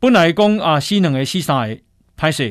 [0.00, 1.80] 本来讲啊，西两个西三个。
[2.16, 2.48] 拍摄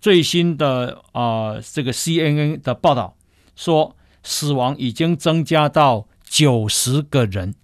[0.00, 3.14] 最新的啊、呃，这个 CNN 的报道
[3.54, 7.54] 说，死亡已经增加到九十个人，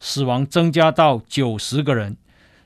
[0.00, 2.16] 死亡增加到九十个人，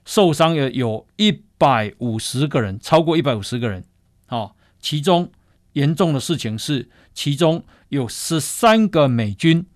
[0.04, 3.84] 受伤也有一百五十个人，超过一百五十个人。
[4.26, 5.30] 好、哦，其中
[5.72, 9.66] 严重的事情是，其中有十三个美军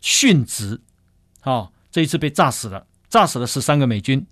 [0.00, 0.80] 殉职。
[1.40, 4.26] 好、哦，这一次被炸死了，炸死了十三个美军。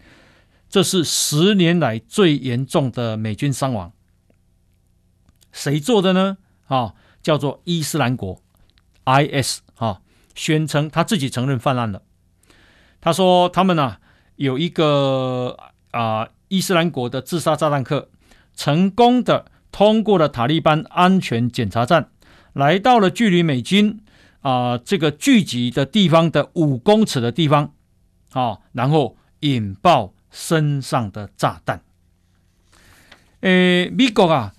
[0.68, 3.92] 这是十年来最严重的美军伤亡，
[5.52, 6.38] 谁做的呢？
[6.66, 8.42] 啊，叫做伊斯兰国
[9.04, 10.02] （IS） 啊，
[10.37, 12.03] 宣称他自己承认犯案了。
[13.01, 13.97] 他说他们呢、
[14.37, 15.57] 有一个
[15.91, 18.09] 啊伊斯兰国的自杀炸弹客，
[18.55, 22.11] 成功的通过了塔利班安全检查站，
[22.53, 24.01] 来到了距离美军
[24.43, 27.72] 啊这个聚集的地方的五公尺的地方，
[28.30, 30.12] 啊，然后引爆。
[30.28, 31.80] 身上的炸弹，
[33.41, 34.53] 诶，美国啊，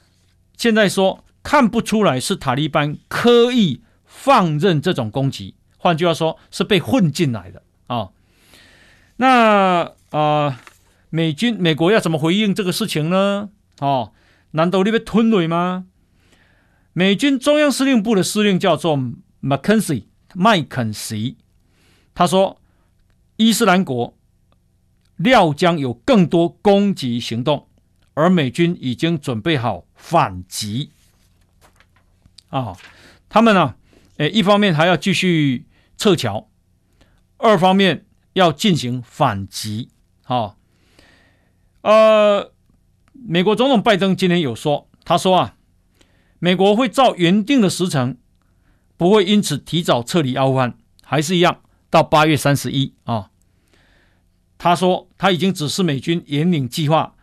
[0.57, 5.53] 现在说看不出来是塔利班刻意放任这种攻击，
[5.87, 8.09] 换句话说，是被混进来的啊、
[9.15, 10.55] 那啊、呃，
[11.09, 13.49] 美军美国要怎么回应这个事情呢？
[13.79, 14.11] 哦，
[14.51, 15.85] 难道你被吞了吗？
[16.91, 18.99] 美军中央司令部的司令叫做
[19.39, 21.37] 麦肯锡，麦肯锡，
[22.13, 22.59] 他说，
[23.37, 24.13] 伊斯兰国。
[25.15, 27.67] 料将有更多攻击行动，
[28.13, 30.91] 而美军已经准备好反击。
[32.49, 32.77] 啊，
[33.27, 33.75] 他们呢？
[34.17, 35.66] 诶，一方面还要继续
[35.97, 36.49] 撤侨，
[37.37, 39.89] 二方面要进行反击。
[40.23, 40.57] 啊，
[41.81, 42.53] 呃，
[43.11, 45.55] 美国总统拜登今天有说，他说啊，
[46.39, 48.17] 美国会照原定的时程，
[48.95, 53.31] 不会因此提早撤离阿富汗，还是一样到八月三十一啊。
[54.57, 57.15] 他说他已经指示美军引领计划，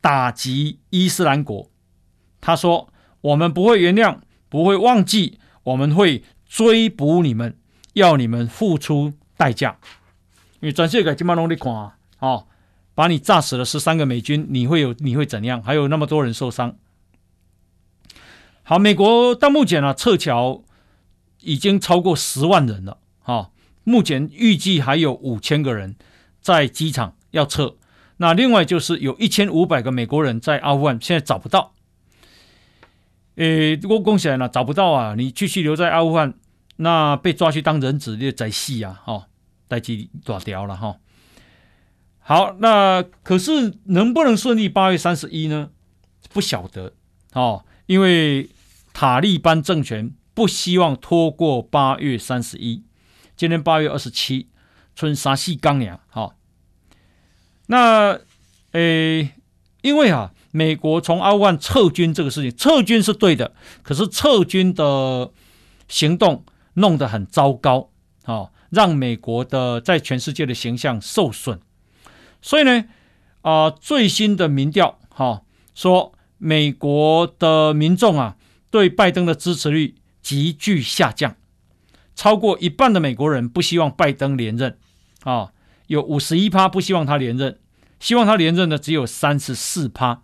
[0.00, 1.70] 打击伊斯兰国。
[2.40, 2.92] 他说
[3.22, 7.56] 我们不会原谅，不会忘记，我们会追捕你们，
[7.94, 9.78] 要你们付出代价。
[10.60, 11.96] 因为全世界今晚拢在看啊。
[12.20, 12.46] 哦
[12.96, 15.60] 把你炸死了十三个美军，你会有你会怎样？
[15.60, 16.76] 还有那么多人受伤。
[18.62, 20.62] 好，美国到目前啊，撤侨
[21.40, 22.98] 已经超过十万人了。
[23.18, 23.50] 哈、哦，
[23.82, 25.96] 目前预计还有五千个人
[26.40, 27.74] 在机场要撤。
[28.18, 31.72] 那另外就是有一千五百个美国人在阿富汗现在找不到。
[33.34, 35.16] 诶，如果恭喜了，找不到啊！
[35.16, 36.34] 你继续留在阿富汗，
[36.76, 39.00] 那被抓去当人质，你在戏啊！
[39.04, 39.24] 哈、哦，
[39.68, 40.88] 代志大条了哈。
[40.88, 40.96] 哦
[42.26, 45.68] 好，那可是能不能顺利八月三十一呢？
[46.32, 46.94] 不晓得
[47.34, 48.48] 哦，因为
[48.94, 52.82] 塔利班政权不希望拖过八月三十一。
[53.36, 54.48] 今天八月二十七，
[54.96, 56.34] 春沙细刚呀，哈。
[57.66, 58.18] 那
[58.72, 59.34] 诶，
[59.82, 63.52] 因为啊，美国从阿富汗撤军这个事情，撤军是对的，
[63.82, 65.30] 可是撤军的
[65.88, 66.42] 行动
[66.74, 67.90] 弄得很糟糕，
[68.24, 71.60] 哦，让美国的在全世界的形象受损。
[72.40, 72.84] 所以呢，
[73.42, 75.42] 啊、最新的民调，哈、
[75.74, 78.36] 说美国的民众啊，
[78.70, 81.36] 对拜登的支持率急剧下降，
[82.14, 84.78] 超过一半的美国人不希望拜登连任，
[85.22, 85.52] 啊、
[85.86, 87.58] 有五十一趴不希望他连任，
[87.98, 90.22] 希望他连任的只有三十四趴。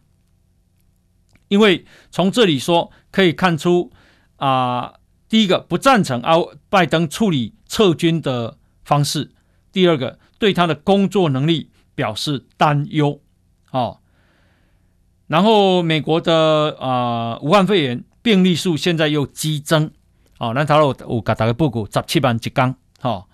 [1.49, 3.91] 因为从这里说可以看出，
[4.37, 4.95] 啊、
[5.31, 6.35] 第一个不赞成啊
[6.69, 9.31] 拜登处理撤军的方式，
[9.73, 11.71] 第二个对他的工作能力。
[11.93, 13.21] 表示担忧，
[13.73, 13.99] 哦，
[15.27, 19.91] 然后美国的啊、呃、武汉肺炎病例数现在又激增，
[20.39, 23.27] 哦，那他有有给大家报告十七万一天，哦，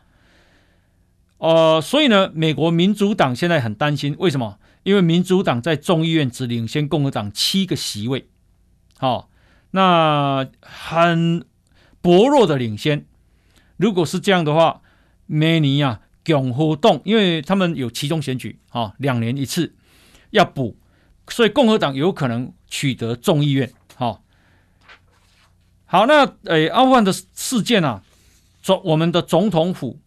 [1.39, 4.59] 呃，所以呢，美国民主党现在很担心，为什么？
[4.83, 8.29] 因为民主党在众议院只领先共和党七个席位，
[8.99, 9.29] 哦，
[9.71, 11.47] 那很
[12.07, 13.05] 薄弱的领先。
[13.77, 14.83] 如果是这样的话，
[15.27, 16.01] 明年啊。
[16.25, 19.77] 共和党，因为他们有其中选举，啊，两年一次
[20.31, 20.77] 要补，
[21.29, 24.25] 所以共和党有可能取得众议院，好，
[25.85, 28.03] 好，那诶，阿富汗的事件啊，
[28.61, 30.01] 总我们的总统府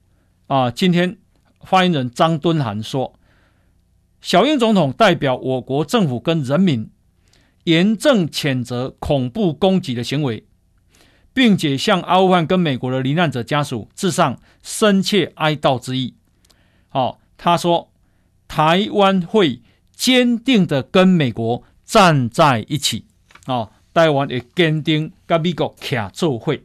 [0.47, 1.18] 啊，今天
[1.62, 3.18] 发言人张敦涵说，
[4.20, 6.91] 小英总统代表我国政府跟人民
[7.64, 10.45] 严正谴责恐怖攻击的行为。
[11.34, 16.14] 并且向阿富汗跟美国的罹难者家属致上深切哀悼之意。
[16.90, 17.92] 好、哦，他说，
[18.48, 19.62] 台湾会
[19.96, 23.06] 坚定的跟美国站在一起。
[23.46, 26.64] 哦，台湾也坚定跟美国卡做会。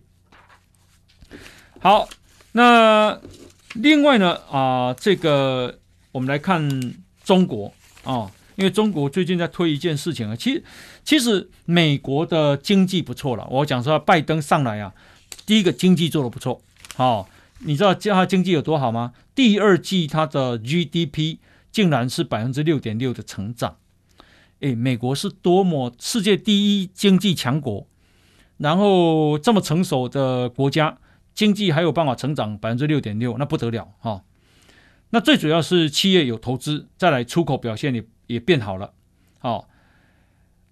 [1.80, 2.08] 好，
[2.52, 3.20] 那
[3.74, 5.78] 另外呢啊、呃，这个
[6.12, 7.66] 我们来看中国
[8.02, 8.12] 啊。
[8.14, 10.62] 哦因为中国最近在推一件事情啊，其实
[11.04, 13.46] 其实美国的经济不错了。
[13.50, 14.94] 我讲说拜登上来啊，
[15.46, 16.60] 第一个经济做得不错，
[16.94, 17.26] 好、哦，
[17.60, 19.12] 你知道叫他经济有多好吗？
[19.34, 21.38] 第二季它的 GDP
[21.70, 23.76] 竟然是百分之六点六的成长，
[24.60, 27.86] 诶，美国是多么世界第一经济强国，
[28.56, 30.98] 然后这么成熟的国家，
[31.34, 34.22] 经济还有办法成长百分之六点六，那不得了哈、
[35.10, 38.04] 那最主要是企业有投资，再来出口表现也。
[38.26, 38.94] 也变好了，
[39.38, 39.68] 好、哦，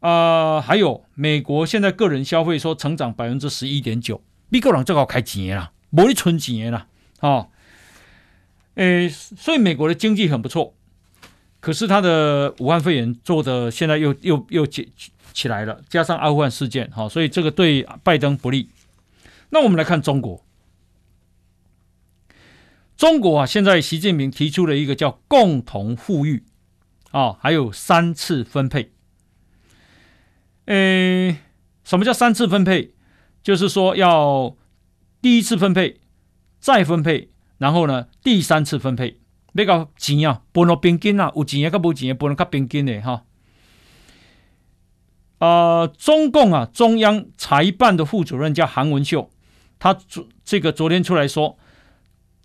[0.02, 6.86] 啊、呃，还有美国现在个人消费说成长百分之十一点九，美国人最好开钱啦，没你存钱啦，
[7.20, 7.48] 哦，
[8.74, 10.74] 诶，所以美国的经济很不错，
[11.60, 14.92] 可是他的武汉肺炎做的现在又又又起
[15.32, 18.68] 起来了，加上阿富汗事件，好、哦，所以这个对拜登不利。
[19.50, 20.44] 那我们来看中国，
[22.96, 26.44] 中国啊，现在习近平提出了一个叫共同富裕。
[27.12, 28.90] 啊、还有三次分配。
[30.66, 31.36] 诶，
[31.84, 32.94] 什么叫三次分配？
[33.42, 34.56] 就是说要
[35.20, 36.00] 第一次分配，
[36.60, 39.18] 再分配，然后呢，第三次分配。
[39.54, 43.24] 那个钱啊，分到平均啊，有钱也跟无钱也，分到较平均的哈。
[45.38, 49.28] 呃，中共啊，中央财办的副主任叫韩文秀，
[49.78, 51.58] 他昨这个昨天出来说，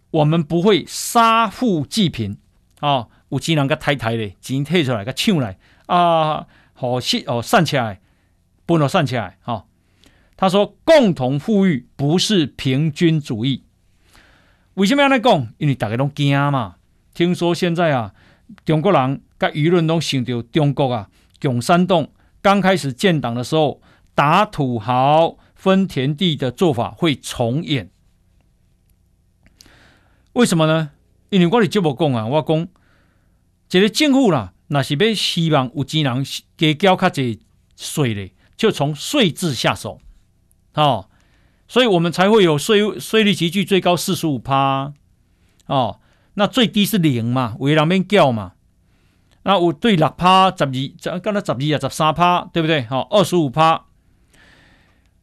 [0.10, 2.38] 我们不会杀富济贫
[2.80, 3.08] 啊。
[3.30, 8.02] 有钱人个太太嘞，钱退出来个抢来啊，好散哦散起来，
[8.68, 9.66] 不能散起来哈、
[10.36, 13.64] 他说共同富裕不是平均主义，
[14.76, 15.54] 为什么要来讲？
[15.58, 16.76] 因为大家都惊嘛。
[17.16, 18.14] 听说现在啊，
[18.64, 21.10] 中国人跟舆论都想着中国啊，
[21.40, 22.12] 穷山洞
[22.44, 23.82] 刚开始建党的时候
[24.14, 27.90] 打土豪分田地的做法会重演。
[30.34, 30.92] 为什么呢？
[31.30, 32.68] 因为我哋节目讲啊，我讲，
[33.68, 36.24] 这个政府啦，那是要希望有钱人
[36.56, 37.42] 加交较济
[37.76, 40.02] 税的，就从税制下手，
[40.74, 41.08] 哦，
[41.68, 44.92] 所以我们才会有税税率级距最高四十五趴，
[45.68, 46.02] 哦，
[46.34, 48.54] 那最低是零嘛，为人免缴嘛，
[49.44, 50.66] 那我对六趴十
[51.10, 52.82] 二，刚才十二啊十三趴，对不对？
[52.84, 53.86] 好，二十五趴，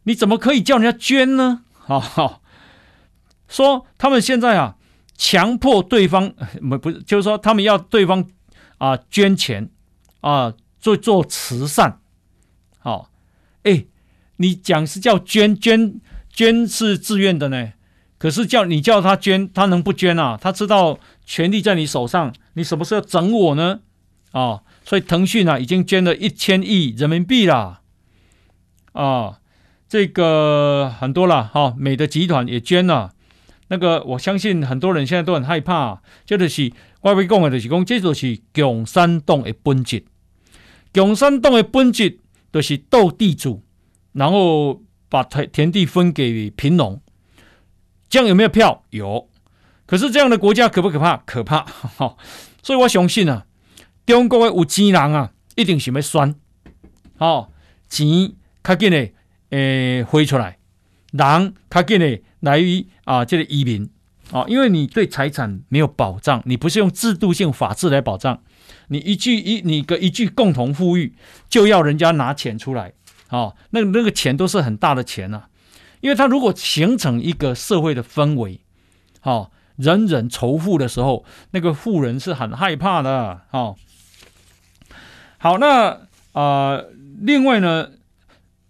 [0.04, 1.64] 你怎么可以叫人家捐呢？
[1.74, 2.40] 好好
[3.48, 4.76] 说他们现在啊。
[5.16, 6.34] 强迫对方
[6.68, 8.28] 不不是，就是说他们要对方
[8.78, 9.70] 啊捐钱
[10.22, 12.00] 啊做做慈善，
[12.80, 13.08] 好、哦，
[13.64, 13.84] 哎，
[14.36, 16.00] 你讲是叫捐捐
[16.32, 17.72] 捐是自愿的呢，
[18.18, 20.38] 可是叫你叫他捐，他能不捐啊？
[20.40, 23.80] 他知道权力在你手上，你什么时候整我呢？
[24.32, 27.82] 啊、哦，所以腾讯啊已经捐了一千亿人民币了，
[28.92, 29.36] 啊、哦，
[29.88, 33.12] 这个很多了哈、美的集团也捐了。
[33.68, 40.04] 那个，我相信很多人现在都很害怕，这就是我要讲的，就是讲，这就是共产党的本质。
[40.92, 42.18] 共产党的本质
[42.54, 43.64] 就是斗地主，
[44.12, 47.00] 然后把田田地分给贫农，
[48.08, 48.84] 这样有没有票？
[48.90, 49.28] 有。
[49.86, 51.16] 可是这样的国家可不可怕？
[51.26, 51.66] 可怕。
[52.62, 53.44] 所以我相信啊，
[54.06, 56.36] 中国的有钱人啊，一定是要选，
[57.16, 57.50] 好
[57.88, 58.32] 钱
[58.62, 59.10] 较紧的
[59.50, 60.58] 诶挥出来，
[61.10, 62.20] 人较紧的。
[62.38, 63.90] 来于啊，这个移民
[64.30, 68.44] 啊，因为你对财产没有保障，你不是用制度性法治来保障，
[68.88, 71.14] 你一句一你个一句共同富裕，
[71.48, 72.92] 就要人家拿钱出来
[73.28, 75.48] 啊，那那个钱都是很大的钱呐、啊，
[76.00, 78.60] 因为他如果形成一个社会的氛围，
[79.20, 83.76] 好，人人仇富的时候，那个富人是很害怕的，好，
[85.38, 85.90] 好，那
[86.32, 87.90] 啊、呃，另外呢，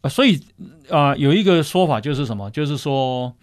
[0.08, 0.40] 所以
[0.90, 3.34] 啊、呃，有一个说法就是什么，就是说。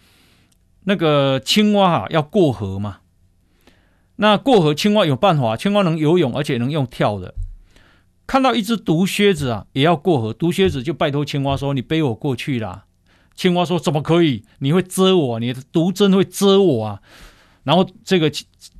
[0.84, 2.98] 那个青蛙啊，要过河嘛？
[4.16, 7.34] 那过河，青蛙有办法，青蛙能游泳，而且能用跳的。
[8.26, 12.84] 看到一只毒蝎子啊，也要过河，毒蝎子就拜托青蛙说：“你背我过去啦。”
[13.34, 14.44] 青蛙说：“怎么可以？
[14.58, 17.02] 你会蛰我，你的毒针会蛰我啊！”
[17.64, 18.30] 然后这个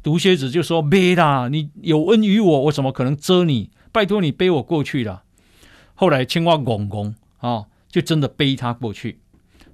[0.03, 3.70] 毒蝎子就说：“别啦，你有恩于我，我怎么可能蛰你？
[3.91, 5.22] 拜托你背我过去啦。”
[5.95, 9.20] 后来青蛙拱拱啊，就真的背他过去，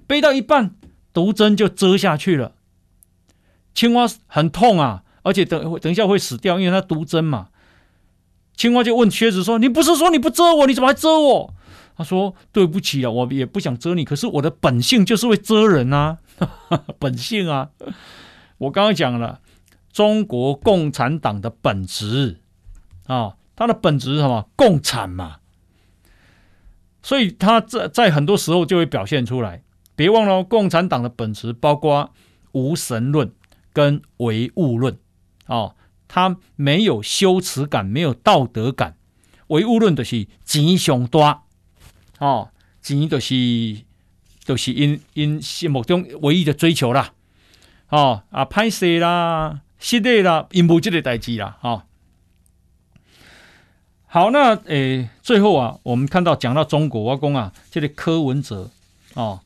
[0.07, 0.75] 背到一半。
[1.11, 2.53] 毒针就蛰下去了，
[3.73, 7.49] 青蛙很痛啊，而且等等一下会死掉，因为它毒针嘛。
[8.55, 11.53] 青蛙就问蝎子说：“你不是说你不蛰我，你怎么还蛰我？”
[11.95, 16.17] 他说：“对不起啊，我也不想蛰你，可是我的本性就是会蛰人啊，
[16.99, 17.69] 本性啊。
[18.57, 19.39] 我刚刚讲了，
[19.93, 22.41] 中国共产党的本质
[23.07, 24.49] 啊，它的本质是什么？
[24.57, 25.37] 共产嘛，
[27.01, 29.63] 所以他在在很多时候就会表现出来。”
[29.95, 32.11] 别忘了，共产党的本质包括
[32.53, 33.31] 无神论
[33.73, 34.97] 跟唯物论。
[35.49, 35.75] 哦，
[36.07, 38.95] 他没有羞耻感，没有道德感。
[39.47, 41.43] 唯物论就是钱上大，
[42.19, 42.49] 哦，
[42.81, 43.81] 钱就是
[44.43, 47.13] 就是因因心目中唯一的追求啦。
[47.89, 51.57] 哦啊，歹势啦，失礼啦，因无这个代志啦。
[51.61, 51.83] 哦，
[54.05, 58.69] 好，那诶，最后啊，我们看到讲到中国，我讲啊，这个柯文哲，
[59.15, 59.41] 哦。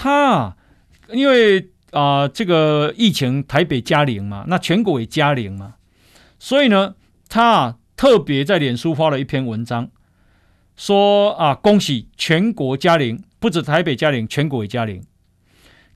[0.00, 0.56] 他
[1.12, 5.74] 因为啊、这个疫情台北加零嘛，那全国也加零嘛，
[6.38, 6.94] 所以呢，
[7.28, 9.88] 他特别在脸书发了一篇文章，
[10.76, 15.02] 说啊，恭喜全国加零，不止台北加零，全国也加零。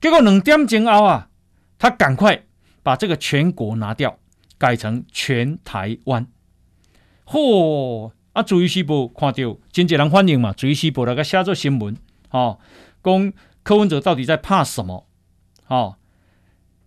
[0.01, 1.29] 结果两点钟后啊，
[1.77, 2.43] 他赶快
[2.81, 4.17] 把这个全国拿掉，
[4.57, 6.27] 改成全台湾。
[7.25, 11.95] 嚯啊，自由时报看到真济人欢迎嘛，自由时报那个写做新闻，
[12.31, 12.59] 哦，
[13.03, 13.33] 讲。
[13.63, 15.07] 柯文哲到底在怕什么？
[15.73, 15.95] 哦，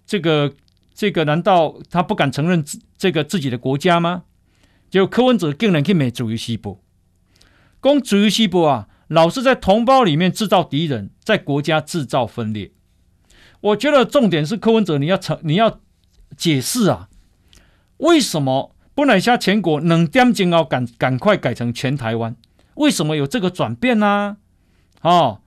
[0.07, 0.55] 这个
[0.95, 2.65] 这个，难道他不敢承认
[2.97, 4.23] 这个自己的国家吗？
[4.89, 6.79] 就柯文哲竟然去美自由时报，
[7.83, 12.71] 讲自由时报啊，老是在同胞里面制造敌人，在国家制造分裂。
[13.61, 15.81] 我觉得重点是柯文哲，你要成你要
[16.37, 17.09] 解释啊，
[17.97, 22.37] 为什么不能下全国能点钟要赶赶快改成全台湾？
[22.77, 24.37] 为什么有这个转变呢？
[25.01, 25.41] 哦。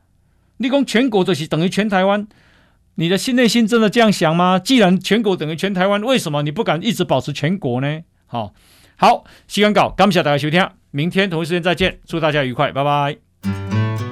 [0.62, 2.28] 你讲全国就是等于全台湾，
[3.00, 4.60] 你的心内心真的这样想吗？
[4.60, 8.02] 既然全国等于全台湾，为什么你不敢一直保持全国呢？
[8.28, 8.52] 好，
[8.98, 13.16] 好，新闻稿，感谢大家收听，明天同一时间再见，祝大家愉快，拜拜。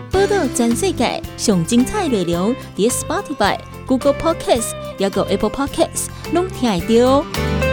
[0.09, 7.66] 波道全世界上精彩内容，点 Spotify、Google Podcasts，还有 Apple Podcasts，拢听得到。